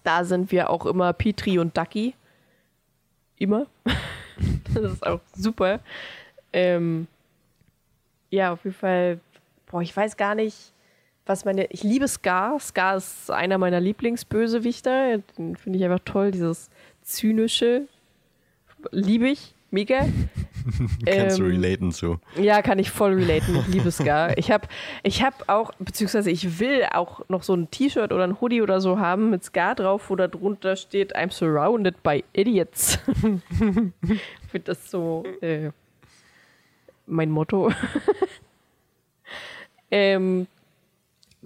[0.03, 2.13] da sind wir auch immer Petri und Ducky.
[3.37, 3.67] Immer.
[4.73, 5.79] das ist auch super.
[6.53, 7.07] Ähm,
[8.29, 9.19] ja, auf jeden Fall.
[9.67, 10.71] Boah, ich weiß gar nicht,
[11.25, 11.65] was meine.
[11.65, 12.59] Ich liebe Scar.
[12.59, 15.17] Scar ist einer meiner Lieblingsbösewichter.
[15.37, 16.31] Den finde ich einfach toll.
[16.31, 16.69] Dieses
[17.05, 17.87] zynische.
[18.91, 19.53] Liebe ich.
[19.71, 20.05] Mega.
[21.05, 22.19] Kannst du Ähm, relaten zu.
[22.35, 23.55] Ja, kann ich voll relaten.
[23.57, 24.37] Ich liebe Scar.
[24.37, 24.67] Ich habe
[25.03, 28.81] ich hab auch, beziehungsweise ich will auch noch so ein T-Shirt oder ein Hoodie oder
[28.81, 32.99] so haben mit Scar drauf, wo da drunter steht, I'm surrounded by idiots.
[33.07, 35.69] ich finde das so äh,
[37.05, 37.71] mein Motto.
[39.91, 40.47] ähm,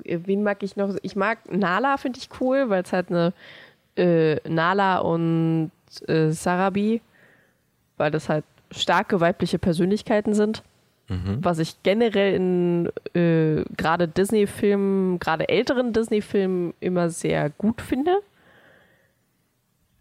[0.03, 0.95] wen mag ich noch?
[1.01, 3.33] Ich mag Nala, finde ich cool, weil es halt eine
[3.99, 5.71] äh, Nala und
[6.07, 7.01] äh, Sarabi,
[7.97, 10.63] weil das halt starke weibliche Persönlichkeiten sind.
[11.41, 18.21] Was ich generell in äh, gerade Disney-Filmen, gerade älteren Disney-Filmen immer sehr gut finde.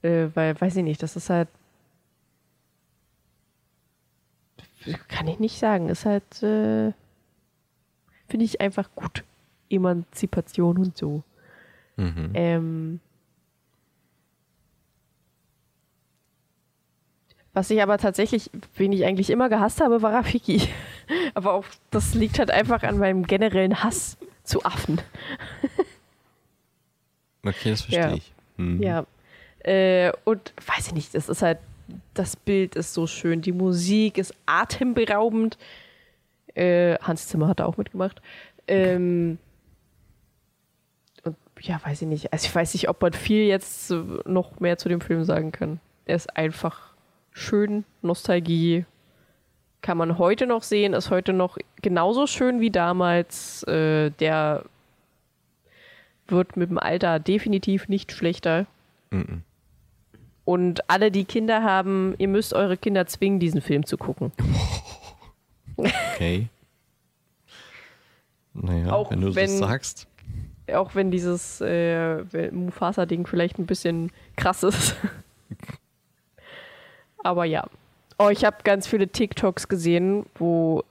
[0.03, 1.49] Äh, weil, weiß ich nicht, das ist halt.
[5.09, 5.89] Kann ich nicht sagen.
[5.89, 6.43] Ist halt.
[6.43, 6.93] Äh,
[8.29, 9.25] finde ich einfach gut.
[9.71, 11.23] Emanzipation und so.
[11.97, 12.31] Mhm.
[12.35, 13.01] Ähm,
[17.55, 20.63] was ich aber tatsächlich, wen ich eigentlich immer gehasst habe, war Rafiki.
[21.35, 25.01] aber auch das liegt halt einfach an meinem generellen Hass zu Affen.
[27.45, 28.15] Okay, das verstehe Ja.
[28.15, 28.33] ich.
[28.57, 28.83] Mhm.
[28.83, 29.07] Ja.
[29.61, 31.59] Äh, und weiß ich nicht, das ist halt,
[32.15, 35.57] das Bild ist so schön, die Musik ist atemberaubend.
[36.55, 38.21] Äh, Hans Zimmer hat da auch mitgemacht.
[38.67, 39.39] Ähm,
[41.25, 42.33] und ja, weiß ich nicht.
[42.33, 43.91] Also ich weiß nicht, ob man viel jetzt
[44.27, 45.81] noch mehr zu dem Film sagen kann.
[46.05, 46.88] Er ist einfach
[47.39, 48.85] schön, Nostalgie.
[49.81, 53.63] Kann man heute noch sehen, ist heute noch genauso schön wie damals.
[53.65, 54.65] Äh, der
[56.27, 58.67] wird mit dem Alter definitiv nicht schlechter.
[59.11, 59.43] Mhm.
[60.45, 64.33] Und alle, die Kinder haben, ihr müsst eure Kinder zwingen, diesen Film zu gucken.
[65.77, 66.49] Okay.
[68.61, 70.09] Naja, Auch wenn du wenn- das sagst.
[70.75, 74.97] Auch wenn dieses äh, Mufasa-Ding vielleicht ein bisschen krass ist.
[77.29, 77.67] Aber ja.
[78.19, 80.83] Oh, ich habe ganz viele TikToks gesehen, wo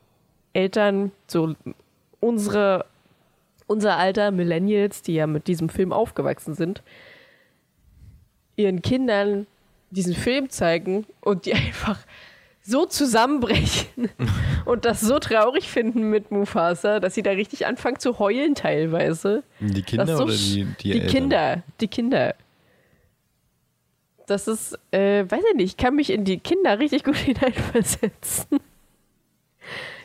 [0.53, 1.55] Eltern, so
[2.19, 2.85] unsere,
[3.65, 6.83] unser Alter, Millennials, die ja mit diesem Film aufgewachsen sind,
[8.55, 9.47] ihren Kindern
[9.89, 11.97] diesen Film zeigen und die einfach
[12.61, 14.09] so zusammenbrechen
[14.65, 19.41] und das so traurig finden mit Mufasa, dass sie da richtig anfangen zu heulen teilweise.
[19.59, 21.09] Die Kinder so oder die, die, die Eltern?
[21.09, 22.35] Kinder, die Kinder.
[24.27, 28.59] Das ist, äh, weiß ich nicht, ich kann mich in die Kinder richtig gut hineinversetzen.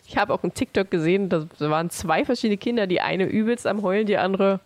[0.07, 3.83] Ich habe auch einen TikTok gesehen, da waren zwei verschiedene Kinder, die eine übelst am
[3.83, 4.61] Heulen, die andere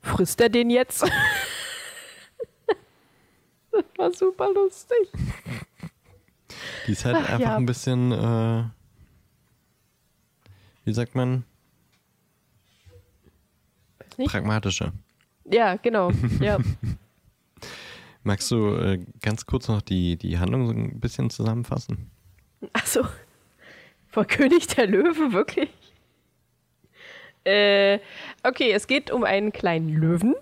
[0.00, 1.02] frisst er den jetzt?
[3.72, 5.10] das war super lustig.
[6.86, 7.56] Die ist halt Ach, einfach ja.
[7.56, 8.64] ein bisschen, äh,
[10.84, 11.44] wie sagt man,
[14.16, 14.92] pragmatischer.
[15.44, 16.10] Ja, genau.
[16.40, 16.58] Ja.
[18.24, 22.10] Magst du äh, ganz kurz noch die, die Handlung so ein bisschen zusammenfassen?
[22.72, 23.04] Achso.
[24.08, 25.70] Vor König der Löwen, wirklich?
[27.44, 27.98] Äh,
[28.42, 30.34] okay, es geht um einen kleinen Löwen.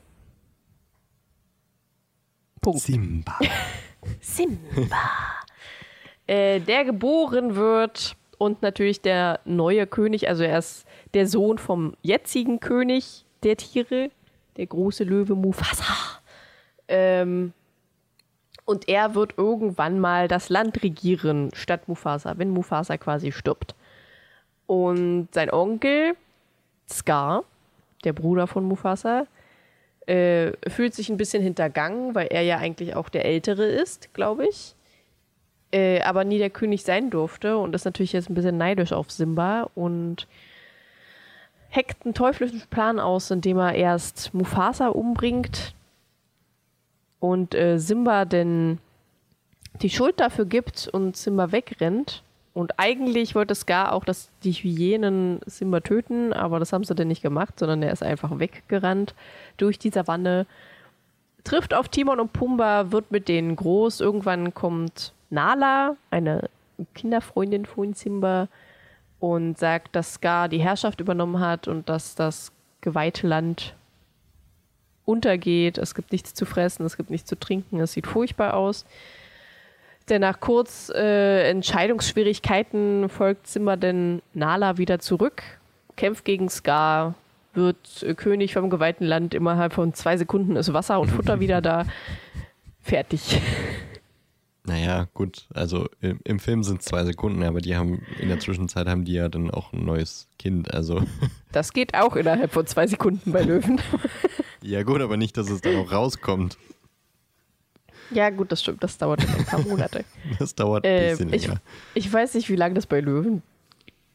[2.60, 2.80] Punkt.
[2.80, 3.36] Simba.
[4.20, 5.40] Simba.
[6.28, 11.96] äh, der geboren wird und natürlich der neue König, also er ist der Sohn vom
[12.02, 14.12] jetzigen König der Tiere,
[14.56, 16.20] der große Löwe Mufasa.
[16.86, 17.52] Ähm,
[18.72, 23.74] und er wird irgendwann mal das Land regieren statt Mufasa, wenn Mufasa quasi stirbt.
[24.66, 26.16] Und sein Onkel
[26.88, 27.44] Scar,
[28.04, 29.26] der Bruder von Mufasa,
[30.06, 34.48] äh, fühlt sich ein bisschen hintergangen, weil er ja eigentlich auch der Ältere ist, glaube
[34.48, 34.74] ich.
[35.70, 39.10] Äh, aber nie der König sein durfte und ist natürlich jetzt ein bisschen neidisch auf
[39.10, 40.26] Simba und
[41.70, 45.74] hackt einen teuflischen Plan aus, indem er erst Mufasa umbringt
[47.22, 48.78] und äh, Simba denn
[49.80, 52.24] die Schuld dafür gibt und Simba wegrennt.
[52.52, 57.06] Und eigentlich wollte Scar auch, dass die Hyänen Simba töten, aber das haben sie denn
[57.06, 59.14] nicht gemacht, sondern er ist einfach weggerannt
[59.56, 60.46] durch die Savanne,
[61.44, 64.00] trifft auf Timon und Pumba, wird mit denen groß.
[64.00, 66.50] Irgendwann kommt Nala, eine
[66.92, 68.48] Kinderfreundin von Simba,
[69.20, 72.50] und sagt, dass Scar die Herrschaft übernommen hat und dass das
[72.80, 73.76] geweihte Land
[75.04, 75.78] untergeht.
[75.78, 78.84] Es gibt nichts zu fressen, es gibt nichts zu trinken, es sieht furchtbar aus.
[80.08, 85.42] Denn nach kurz äh, Entscheidungsschwierigkeiten folgt Simba denn Nala wieder zurück,
[85.96, 87.14] kämpft gegen Scar,
[87.54, 89.34] wird äh, König vom geweihten Land.
[89.34, 91.86] Innerhalb von zwei Sekunden ist Wasser und Futter wieder da.
[92.82, 93.40] Fertig.
[94.64, 98.38] Naja, gut, also im, im Film sind es zwei Sekunden, aber die haben in der
[98.38, 100.72] Zwischenzeit haben die ja dann auch ein neues Kind.
[100.72, 101.02] Also
[101.50, 103.80] Das geht auch innerhalb von zwei Sekunden bei Löwen.
[104.62, 106.56] ja gut, aber nicht, dass es dann auch rauskommt.
[108.10, 108.82] ja, gut, das stimmt.
[108.82, 110.04] Das dauert ein paar Monate.
[110.38, 111.60] Das dauert ein Äh, bisschen ich, länger.
[111.94, 113.42] ich weiß nicht, wie lange das bei Löwen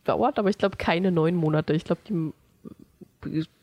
[0.04, 1.74] dauert, aber ich glaube keine neun Monate.
[1.74, 2.32] Ich glaube, die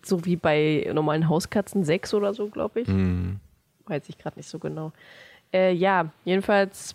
[0.02, 2.88] so wie bei normalen Hauskatzen sechs oder so, glaube ich.
[2.88, 3.38] Hm.
[3.86, 4.92] Weiß ich gerade nicht so genau.
[5.52, 6.94] Äh, ja, jedenfalls,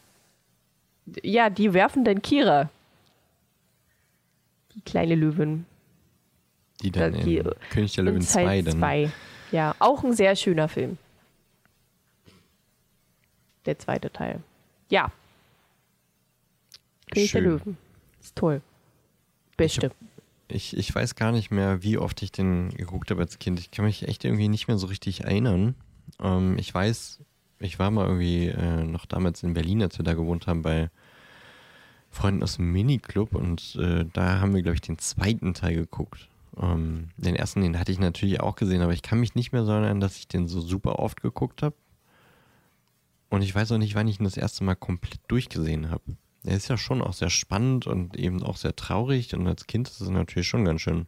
[1.24, 2.70] ja, die werfen den Kira.
[4.76, 5.66] Die kleine Löwin.
[6.82, 8.78] Die dann die- in König der Löwen Zeit 2 dann.
[8.80, 9.12] zwei.
[9.52, 10.98] Ja, auch ein sehr schöner Film.
[13.66, 14.42] Der zweite Teil.
[14.90, 15.12] Ja.
[17.12, 17.42] König der.
[17.42, 17.78] Löwen.
[18.22, 18.62] Ist toll.
[19.58, 19.92] Beste.
[20.48, 23.60] Ich, ich weiß gar nicht mehr, wie oft ich den geguckt habe als Kind.
[23.60, 25.76] Ich kann mich echt irgendwie nicht mehr so richtig erinnern.
[26.20, 27.20] Ähm, ich weiß,
[27.60, 30.90] ich war mal irgendwie äh, noch damals in Berlin, als wir da gewohnt haben, bei
[32.10, 36.28] Freunden aus dem Miniclub und äh, da haben wir, glaube ich, den zweiten Teil geguckt.
[36.58, 39.66] Ähm, den ersten, den hatte ich natürlich auch gesehen, aber ich kann mich nicht mehr
[39.66, 41.76] so erinnern, dass ich den so super oft geguckt habe.
[43.30, 46.18] Und ich weiß auch nicht, wann ich ihn das erste Mal komplett durchgesehen habe.
[46.44, 49.88] Er ist ja schon auch sehr spannend und eben auch sehr traurig und als Kind
[49.88, 51.06] ist es natürlich schon ganz schön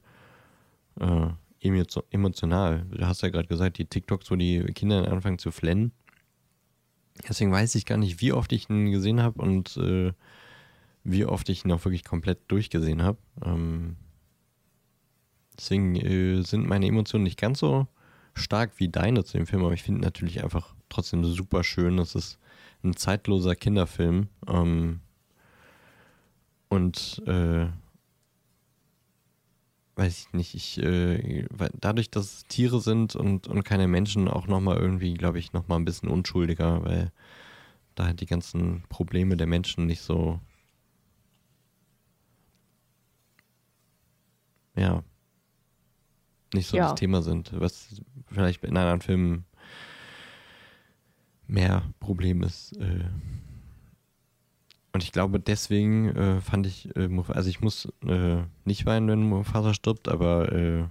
[0.99, 1.29] äh,
[1.63, 2.85] emo- emotional.
[2.91, 5.93] Du hast ja gerade gesagt, die TikToks, wo die Kinder anfangen zu flennen.
[7.27, 10.11] Deswegen weiß ich gar nicht, wie oft ich ihn gesehen habe und äh,
[11.03, 13.17] wie oft ich ihn auch wirklich komplett durchgesehen habe.
[13.43, 13.95] Ähm,
[15.61, 17.87] deswegen äh, sind meine Emotionen nicht ganz so
[18.33, 21.99] stark wie deine zu dem Film, aber ich finde natürlich einfach trotzdem super schön.
[21.99, 22.39] Es ist
[22.83, 24.27] ein zeitloser Kinderfilm.
[24.47, 25.01] Ähm,
[26.69, 27.67] und äh,
[29.95, 31.45] weiß ich nicht, ich äh,
[31.79, 35.79] dadurch, dass es Tiere sind und, und keine Menschen, auch nochmal irgendwie, glaube ich, nochmal
[35.79, 37.11] ein bisschen unschuldiger, weil
[37.95, 40.39] da halt die ganzen Probleme der Menschen nicht so
[44.75, 45.03] ja
[46.53, 46.89] nicht so Ja.
[46.89, 49.45] das Thema sind, was vielleicht in anderen Filmen
[51.47, 52.75] mehr Problem ist.
[52.77, 53.05] Äh.
[54.93, 57.87] Und ich glaube, deswegen äh, fand ich, äh, also ich muss
[58.65, 60.89] nicht weinen, wenn Mufasa stirbt, aber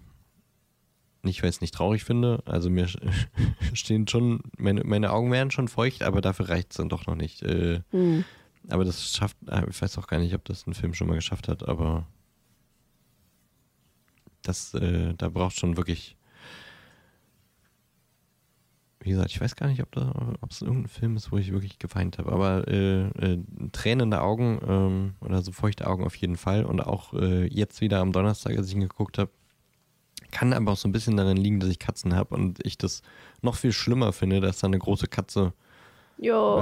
[1.23, 2.43] nicht, weil ich es nicht traurig finde.
[2.47, 2.89] Also mir
[3.75, 7.15] stehen schon, meine, meine Augen wären schon feucht, aber dafür reicht es dann doch noch
[7.17, 7.43] nicht.
[7.43, 8.25] Hm.
[8.69, 9.37] aber das schafft,
[9.69, 12.07] ich weiß auch gar nicht, ob das ein Film schon mal geschafft hat, aber
[14.43, 16.17] das, äh, da braucht schon wirklich
[19.03, 20.13] wie gesagt, ich weiß gar nicht, ob da,
[20.43, 23.39] ob es irgendein Film ist, wo ich wirklich geweint habe, aber äh, äh,
[23.73, 28.01] tränende Augen ähm, oder so feuchte Augen auf jeden Fall und auch äh, jetzt wieder
[28.01, 29.31] am Donnerstag, als ich ihn geguckt habe,
[30.31, 33.01] kann aber auch so ein bisschen darin liegen, dass ich Katzen habe und ich das
[33.41, 35.55] noch viel schlimmer finde, dass da eine große Katze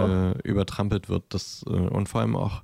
[0.07, 1.25] äh, übertrampelt wird.
[1.31, 2.63] Das, äh, und vor allem auch,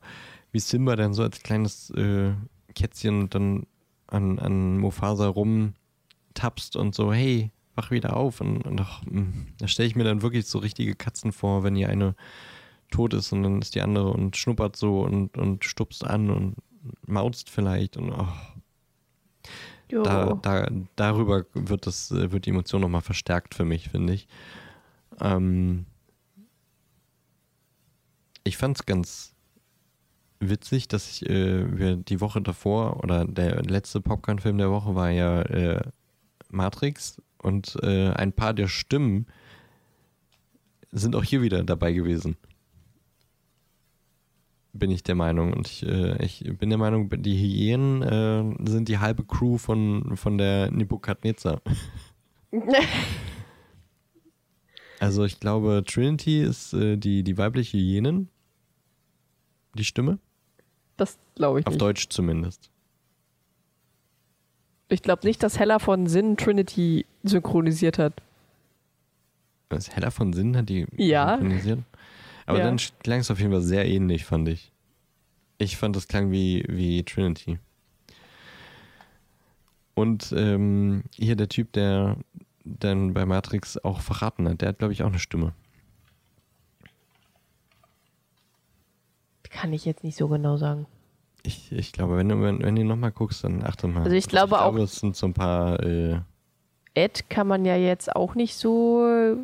[0.53, 2.33] wie Simba dann so als kleines äh,
[2.77, 3.67] Kätzchen dann
[4.15, 8.41] an, an Mufasa rumtapst und so, hey, wach wieder auf.
[8.41, 9.27] Und, und auch, mh,
[9.59, 12.15] da stelle ich mir dann wirklich so richtige Katzen vor, wenn die eine
[12.91, 16.57] tot ist und dann ist die andere und schnuppert so und, und stupst an und
[17.07, 18.29] mauzt vielleicht und oh,
[19.89, 24.29] da, da, darüber wird das, wird die Emotion nochmal verstärkt für mich, finde ich.
[25.21, 25.87] Ähm,
[28.45, 29.34] ich fand es ganz
[30.51, 35.11] witzig, dass ich äh, wir die Woche davor oder der letzte Popcorn-Film der Woche war
[35.11, 35.83] ja äh,
[36.51, 39.27] Matrix und äh, ein paar der Stimmen
[40.93, 42.37] sind auch hier wieder dabei gewesen.
[44.73, 45.53] Bin ich der Meinung.
[45.53, 50.17] Und ich, äh, ich bin der Meinung, die Hyänen äh, sind die halbe Crew von,
[50.17, 51.61] von der Nebukadnezar.
[55.01, 58.29] Also ich glaube, Trinity ist äh, die, die weibliche Hyänin.
[59.75, 60.19] Die Stimme.
[60.97, 61.81] Das glaube ich Auf nicht.
[61.83, 62.71] Deutsch zumindest.
[64.89, 68.13] Ich glaube nicht, dass Hella von Sin Trinity synchronisiert hat.
[69.71, 71.39] Was Hella von Sinn hat die Ja.
[71.39, 71.81] synchronisiert.
[72.47, 72.65] Aber Ja.
[72.65, 74.71] dann klang es auf jeden Fall sehr ähnlich, fand ich.
[75.59, 77.59] Ich fand, das klang wie, wie Trinity.
[79.95, 82.17] Und ähm, hier der Typ, der
[82.65, 85.53] dann bei Matrix auch verraten hat, der hat, glaube ich, auch eine Stimme.
[89.55, 90.87] Kann ich jetzt nicht so genau sagen.
[91.45, 94.03] Ich, ich glaube, wenn du, wenn, wenn du nochmal guckst, dann achte mal.
[94.03, 96.19] Also ich glaube ich glaube, auch- es sind so ein paar äh,
[96.95, 99.37] Ed kann man ja jetzt auch nicht so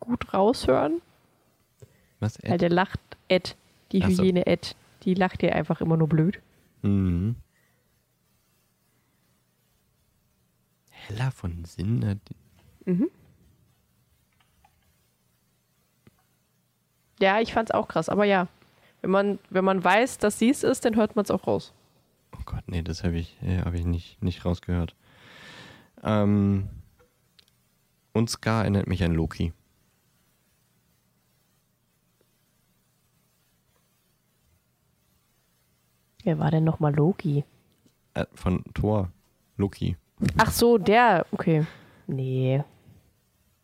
[0.00, 1.02] gut raushören,
[2.18, 2.38] was?
[2.42, 3.56] weil der lacht Ed,
[3.92, 4.22] die Ach so.
[4.22, 6.40] Hyäne Ed, die lacht ja einfach immer nur blöd.
[6.82, 7.36] Mhm.
[10.88, 12.18] Hella von Sinn hat
[17.20, 18.46] Ja, ich fand's auch krass, aber ja,
[19.02, 21.72] wenn man, wenn man weiß, dass sie es ist, dann hört man es auch raus.
[22.32, 24.94] Oh Gott, nee, das habe ich, äh, hab ich nicht, nicht rausgehört.
[26.02, 26.68] Ähm,
[28.12, 29.52] und Scar erinnert mich an Loki.
[36.24, 37.44] Wer war denn nochmal Loki?
[38.14, 39.10] Äh, von Thor.
[39.56, 39.96] Loki.
[40.36, 41.66] Ach so, der, okay.
[42.06, 42.62] Nee.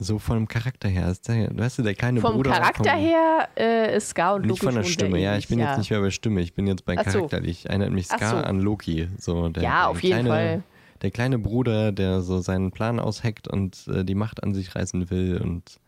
[0.04, 1.08] So von dem Charakter her.
[1.10, 2.50] Ist der, weißt du, der kleine Vom Bruder.
[2.52, 5.36] Charakter vom, her äh, ist Scar und Nicht Loki von der Stimme, ja.
[5.36, 7.18] Ich bin jetzt nicht mehr bei Stimme, ich bin jetzt bei Ach so.
[7.18, 7.66] charakterlich.
[7.66, 8.36] Erinnert mich Scar so.
[8.36, 9.08] an Loki.
[9.18, 10.62] So, der, Ja, auf jeden kleine, Fall.
[11.02, 15.10] Der kleine Bruder, der so seinen Plan ausheckt und äh, die Macht an sich reißen
[15.10, 15.80] will und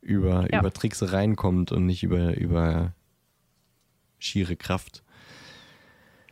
[0.00, 0.60] über, Ja.
[0.60, 2.92] über Tricksereien kommt und nicht über, über
[4.18, 5.02] schiere Kraft.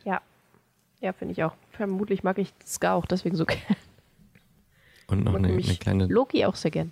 [0.05, 0.21] Ja.
[1.01, 1.53] Ja, finde ich auch.
[1.71, 3.61] Vermutlich mag ich Scar auch deswegen so gerne.
[5.07, 6.05] Und noch Mag eine, eine kleine.
[6.07, 6.91] Loki auch sehr gern.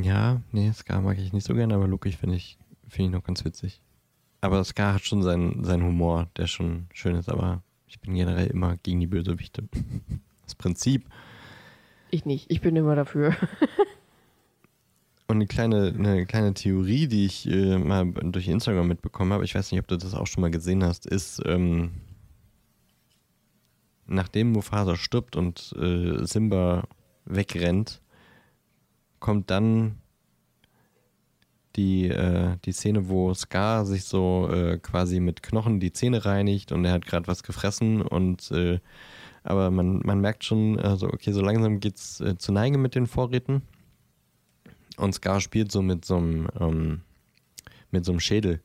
[0.00, 3.24] Ja, nee, Scar mag ich nicht so gerne, aber Loki finde ich, finde ich noch
[3.24, 3.80] ganz witzig.
[4.40, 8.48] Aber Scar hat schon seinen, seinen Humor, der schon schön ist, aber ich bin generell
[8.48, 9.64] immer gegen die Bösewichte.
[10.44, 11.08] Das Prinzip.
[12.12, 12.48] Ich nicht.
[12.52, 13.34] Ich bin immer dafür.
[15.26, 19.56] Und eine kleine, eine kleine Theorie, die ich äh, mal durch Instagram mitbekommen habe, ich
[19.56, 21.90] weiß nicht, ob du das auch schon mal gesehen hast, ist, ähm,
[24.06, 26.84] nachdem Mufasa stirbt und äh, Simba
[27.24, 28.00] wegrennt,
[29.26, 29.96] kommt dann
[31.74, 36.70] die, äh, die Szene, wo Scar sich so äh, quasi mit Knochen die Zähne reinigt
[36.70, 38.78] und er hat gerade was gefressen und äh,
[39.42, 43.08] aber man, man merkt schon, also okay, so langsam geht's äh, zu Neige mit den
[43.08, 43.62] Vorräten.
[44.96, 47.00] Und Scar spielt so mit so einem, ähm,
[48.18, 48.60] Schädel.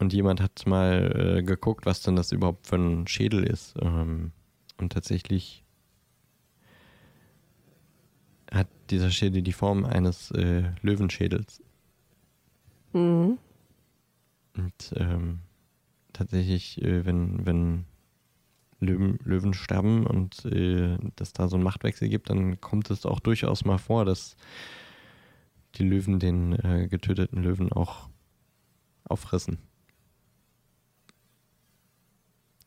[0.00, 3.76] Und jemand hat mal äh, geguckt, was denn das überhaupt für ein Schädel ist.
[3.80, 4.32] Ähm,
[4.78, 5.62] und tatsächlich
[8.50, 11.62] hat dieser Schädel die Form eines äh, Löwenschädels.
[12.92, 13.38] Mhm.
[14.56, 15.40] Und ähm,
[16.12, 17.84] tatsächlich, äh, wenn, wenn
[18.80, 23.20] Löwen, Löwen sterben und äh, dass da so einen Machtwechsel gibt, dann kommt es auch
[23.20, 24.36] durchaus mal vor, dass
[25.74, 28.08] die Löwen den äh, getöteten Löwen auch
[29.04, 29.58] auffressen.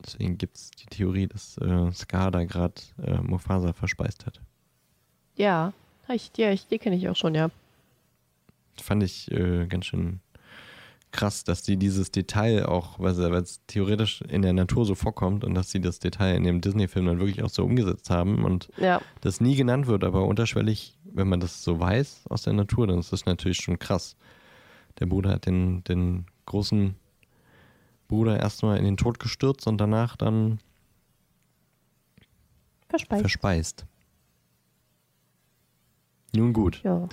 [0.04, 4.42] Deswegen gibt es die Theorie, dass äh, Scar da gerade äh, Mufasa verspeist hat.
[5.40, 5.74] Ja.
[6.10, 7.50] Ich, ja, ich, die kenne ich auch schon, ja.
[8.82, 10.20] Fand ich äh, ganz schön
[11.12, 15.56] krass, dass die dieses Detail auch, weil es theoretisch in der Natur so vorkommt und
[15.56, 19.02] dass sie das Detail in dem Disney-Film dann wirklich auch so umgesetzt haben und Ja.
[19.22, 23.00] das nie genannt wird, aber unterschwellig, wenn man das so weiß aus der Natur, dann
[23.00, 24.16] ist das natürlich schon krass.
[25.00, 26.96] Der Bruder hat den, den großen
[28.08, 30.60] Bruder erstmal in den Tod gestürzt und danach dann
[32.90, 33.22] Verspeist.
[33.22, 33.86] verspeist.
[36.36, 36.82] Nun gut.
[36.84, 37.08] ja.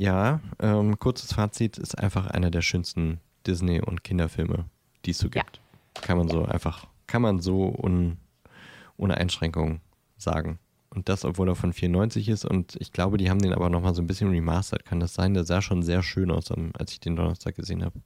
[0.00, 3.18] Ja, ähm, kurzes Fazit ist einfach einer der schönsten
[3.48, 4.66] Disney- und Kinderfilme,
[5.04, 5.42] die es so Ja.
[5.42, 5.60] gibt.
[5.94, 8.16] Kann man so einfach, kann man so un,
[8.96, 9.80] ohne Einschränkung
[10.16, 10.60] sagen.
[10.90, 13.92] Und das, obwohl er von 94 ist und ich glaube, die haben den aber nochmal
[13.92, 14.84] so ein bisschen remastered.
[14.84, 15.34] Kann das sein?
[15.34, 18.00] Der sah schon sehr schön aus, als ich den Donnerstag gesehen habe.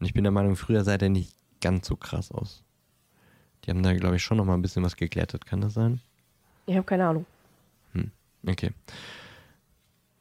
[0.00, 2.62] Und ich bin der Meinung, früher sah der nicht ganz so krass aus.
[3.64, 5.44] Die haben da, glaube ich, schon nochmal ein bisschen was geglättet.
[5.44, 6.00] Kann das sein?
[6.64, 7.26] Ich habe keine Ahnung.
[8.46, 8.72] Okay.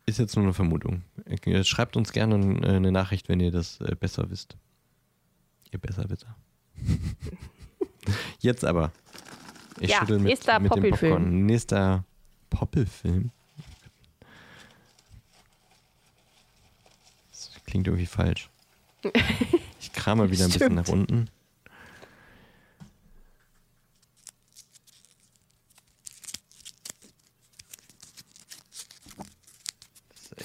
[0.06, 1.04] Ist jetzt nur eine Vermutung.
[1.26, 4.58] Äh, Schreibt uns gerne äh, eine Nachricht, wenn ihr das äh, besser wisst.
[5.72, 6.36] Ihr Besserwisser.
[8.40, 8.92] jetzt aber.
[9.80, 11.14] Ich Ja, schüttel mit, nächster mit dem Poppelfilm.
[11.14, 11.46] Popcorn.
[11.46, 12.06] Nächster
[12.50, 13.32] Poppelfilm.
[17.32, 18.50] Das klingt irgendwie falsch.
[19.80, 21.30] Ich kram mal wieder ein bisschen nach unten.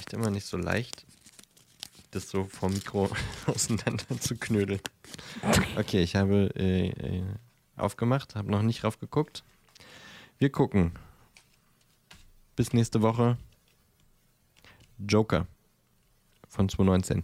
[0.09, 1.05] Echt immer nicht so leicht,
[2.13, 3.11] das so vom Mikro
[3.47, 4.81] auseinander zu knödeln.
[5.77, 7.23] Okay, ich habe äh, äh,
[7.77, 9.45] aufgemacht, habe noch nicht raufgeguckt.
[10.39, 10.93] Wir gucken.
[12.57, 13.37] Bis nächste Woche.
[14.99, 15.47] Joker
[16.49, 17.23] von 2019.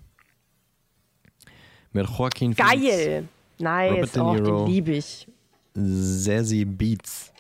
[1.93, 3.29] Mit Joaquin Phoenix, Geil!
[3.59, 3.93] Nice.
[3.93, 4.65] Robert De Niro.
[4.65, 5.27] den liebe ich.
[5.75, 7.33] Zazie Beats,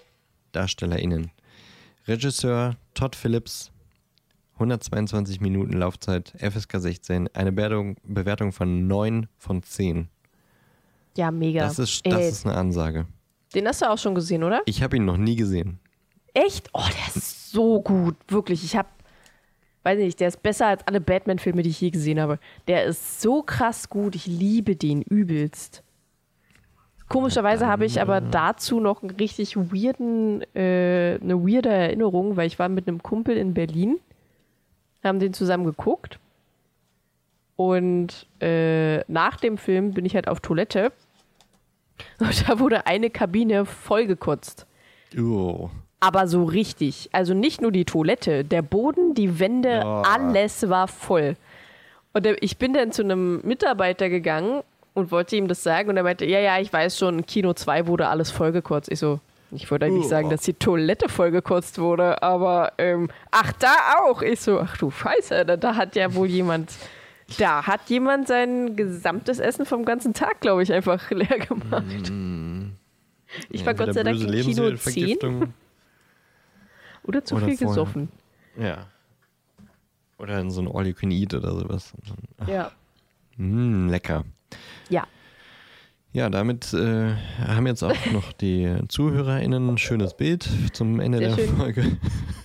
[0.53, 1.31] DarstellerInnen.
[2.07, 3.71] Regisseur Todd Phillips,
[4.55, 10.09] 122 Minuten Laufzeit, FSK 16, eine Bewertung, Bewertung von 9 von 10.
[11.17, 11.63] Ja, mega.
[11.63, 13.07] Das, ist, das Ey, ist eine Ansage.
[13.55, 14.63] den hast du auch schon gesehen, oder?
[14.67, 15.79] Ich habe ihn noch nie gesehen.
[16.35, 16.69] Echt?
[16.73, 18.17] Oh, der ist so gut.
[18.29, 18.65] Wirklich.
[18.65, 18.89] Ich habe,
[19.85, 22.39] weiß nicht, der ist besser als alle Batman-Filme, die ich je gesehen habe.
[22.67, 24.15] Der ist so krass gut.
[24.17, 25.83] Ich liebe den übelst.
[27.09, 32.59] Komischerweise habe ich aber dazu noch einen richtig weirden, äh, eine weirde Erinnerung, weil ich
[32.59, 33.99] war mit einem Kumpel in Berlin,
[35.05, 36.19] haben den zusammen geguckt
[37.57, 40.93] und äh, nach dem Film bin ich halt auf Toilette
[42.19, 44.67] und da wurde eine Kabine vollgekotzt.
[45.19, 45.71] Oh.
[46.01, 47.09] Aber so richtig.
[47.13, 50.03] Also nicht nur die Toilette, der Boden, die Wände, Oh.
[50.05, 51.37] alles war voll.
[52.13, 56.03] Und ich bin dann zu einem Mitarbeiter gegangen und wollte ihm das sagen und er
[56.03, 58.91] meinte, ja, ja, ich weiß schon, in Kino 2 wurde alles vollgekotzt.
[58.93, 59.19] Ich so,
[59.55, 60.09] ich wollte eigentlich Oh.
[60.09, 64.21] sagen, dass die Toilette vollgekotzt wurde, aber ähm, ach, da auch.
[64.23, 66.73] Ich so, ach du Scheiße, da, da hat ja wohl jemand,
[67.39, 72.13] da hat jemand sein gesamtes Essen vom ganzen Tag, glaube ich, einfach leer gemacht.
[73.51, 75.55] Ich war Gott sei Dank in Kino 10 Lebensmittelvergiftung.
[77.05, 77.69] oder zu Oder viel vorher.
[77.75, 78.09] gesoffen.
[78.57, 78.87] ja.
[80.17, 81.93] Oder in so ein All You Can Eat oder sowas.
[82.47, 82.71] Ja.
[83.37, 84.25] Mm, lecker.
[84.89, 85.07] Ja.
[86.15, 91.35] Ja, damit äh, haben jetzt auch noch die ZuhörerInnen ein schönes Bild zum Ende Sehr
[91.35, 91.57] der schön.
[91.57, 91.99] Folge.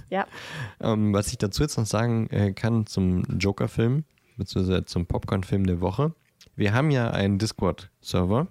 [0.10, 0.26] Ja.
[0.82, 4.06] Ähm, was ich dazu jetzt noch sagen äh, kann zum Joker-Film,
[4.38, 6.16] beziehungsweise zum Popcorn-Film der Woche.
[6.56, 8.48] Wir haben ja einen Discord-Server.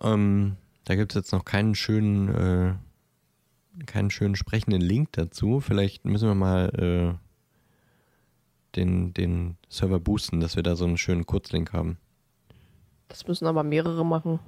[0.00, 5.60] Ähm, da gibt es jetzt noch keinen schönen, äh, keinen schönen sprechenden Link dazu.
[5.60, 7.18] Vielleicht müssen wir mal
[8.74, 11.98] äh, den, den Server boosten, dass wir da so einen schönen Kurzlink haben.
[13.08, 14.40] Das müssen aber mehrere machen.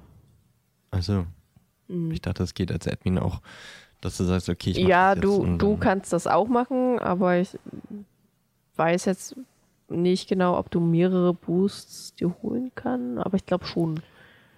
[0.91, 1.25] Also,
[1.87, 3.41] ich dachte, es geht als Admin auch,
[4.01, 7.37] dass du sagst, okay, ich mach Ja, das du, du kannst das auch machen, aber
[7.37, 7.57] ich
[8.75, 9.35] weiß jetzt
[9.89, 14.01] nicht genau, ob du mehrere Boosts dir holen kann, aber ich glaube schon.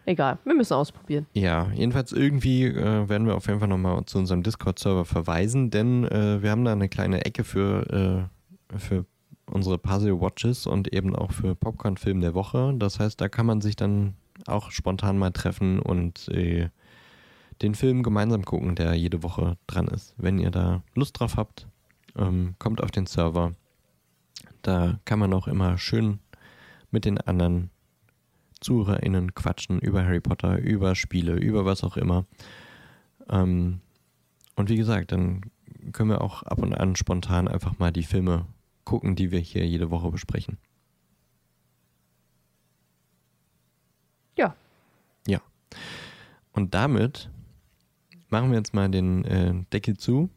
[0.06, 1.28] Egal, wir müssen ausprobieren.
[1.34, 6.06] Ja, jedenfalls irgendwie äh, werden wir auf jeden Fall nochmal zu unserem Discord-Server verweisen, denn
[6.06, 8.28] äh, wir haben da eine kleine Ecke für,
[8.74, 9.06] äh, für
[9.52, 12.74] unsere Puzzle-Watches und eben auch für Popcorn-Film der Woche.
[12.78, 14.16] Das heißt, da kann man sich dann
[14.48, 16.70] auch spontan mal treffen und äh,
[17.62, 20.16] den Film gemeinsam gucken, der jede Woche dran ist.
[20.18, 21.68] Wenn ihr da Lust drauf habt,
[22.18, 23.54] ähm, kommt auf den Server.
[24.62, 26.20] Da kann man auch immer schön
[26.90, 27.70] mit den anderen
[28.60, 32.26] ZuhörerInnen quatschen über Harry Potter, über Spiele, über was auch immer.
[33.30, 33.82] Ähm,
[34.56, 35.42] und wie gesagt, dann
[35.94, 38.46] können wir auch ab und an spontan einfach mal die Filme
[38.92, 40.58] gucken, die wir hier jede Woche besprechen.
[44.38, 44.56] Ja,
[45.28, 45.42] Ja.
[46.54, 47.30] Und damit
[48.30, 50.30] machen wir jetzt mal den äh, Deckel zu,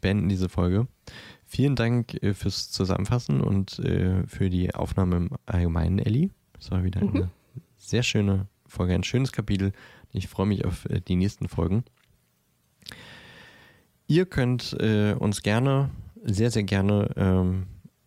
[0.00, 0.88] beenden diese Folge.
[1.46, 6.30] Vielen Dank äh, fürs Zusammenfassen und äh, für die Aufnahme im Allgemeinen, Elli.
[6.54, 7.14] Das war wieder Mhm.
[7.16, 7.30] eine
[7.76, 9.72] sehr schöne Folge, ein schönes Kapitel.
[10.10, 11.84] Ich freue mich auf äh, die nächsten Folgen.
[14.08, 15.90] Ihr könnt äh, uns gerne,
[16.24, 17.66] sehr, sehr gerne ähm,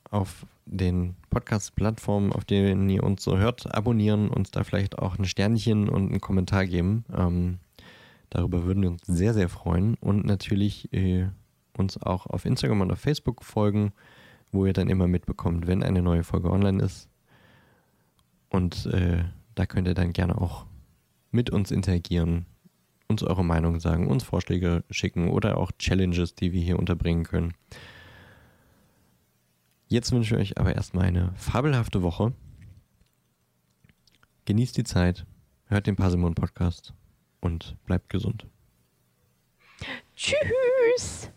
[0.10, 5.26] auf den Podcast-Plattformen, auf denen ihr uns so hört, abonnieren, uns da vielleicht auch ein
[5.26, 7.06] Sternchen und einen Kommentar geben.
[7.16, 7.60] Ähm,
[8.30, 9.96] darüber würden wir uns sehr, sehr freuen.
[9.96, 11.28] Und natürlich äh,
[11.78, 13.94] uns auch auf Instagram und auf Facebook folgen,
[14.52, 17.10] wo ihr dann immer mitbekommt, wenn eine neue Folge online ist.
[18.50, 19.24] Und äh,
[19.54, 20.66] da könnt ihr dann gerne auch
[21.32, 22.46] mit uns interagieren,
[23.08, 27.54] uns eure Meinung sagen, uns Vorschläge schicken oder auch Challenges, die wir hier unterbringen können.
[29.88, 32.34] Jetzt wünsche ich euch aber erstmal eine fabelhafte Woche.
[34.46, 35.26] Genießt die Zeit,
[35.66, 36.94] hört den Parsimon Podcast
[37.40, 38.48] und bleibt gesund.
[40.16, 41.30] Tschüss!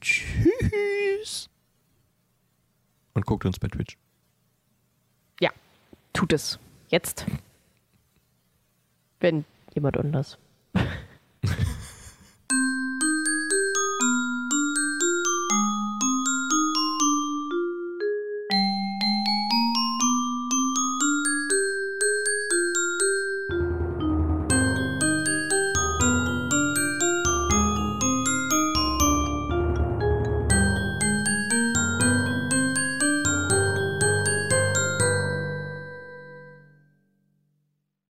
[0.00, 1.48] Tschüss.
[3.14, 3.96] Und guckt uns bei Twitch.
[5.40, 5.50] Ja,
[6.12, 6.58] tut es.
[6.88, 7.24] Jetzt.
[9.20, 10.36] Wenn jemand anders.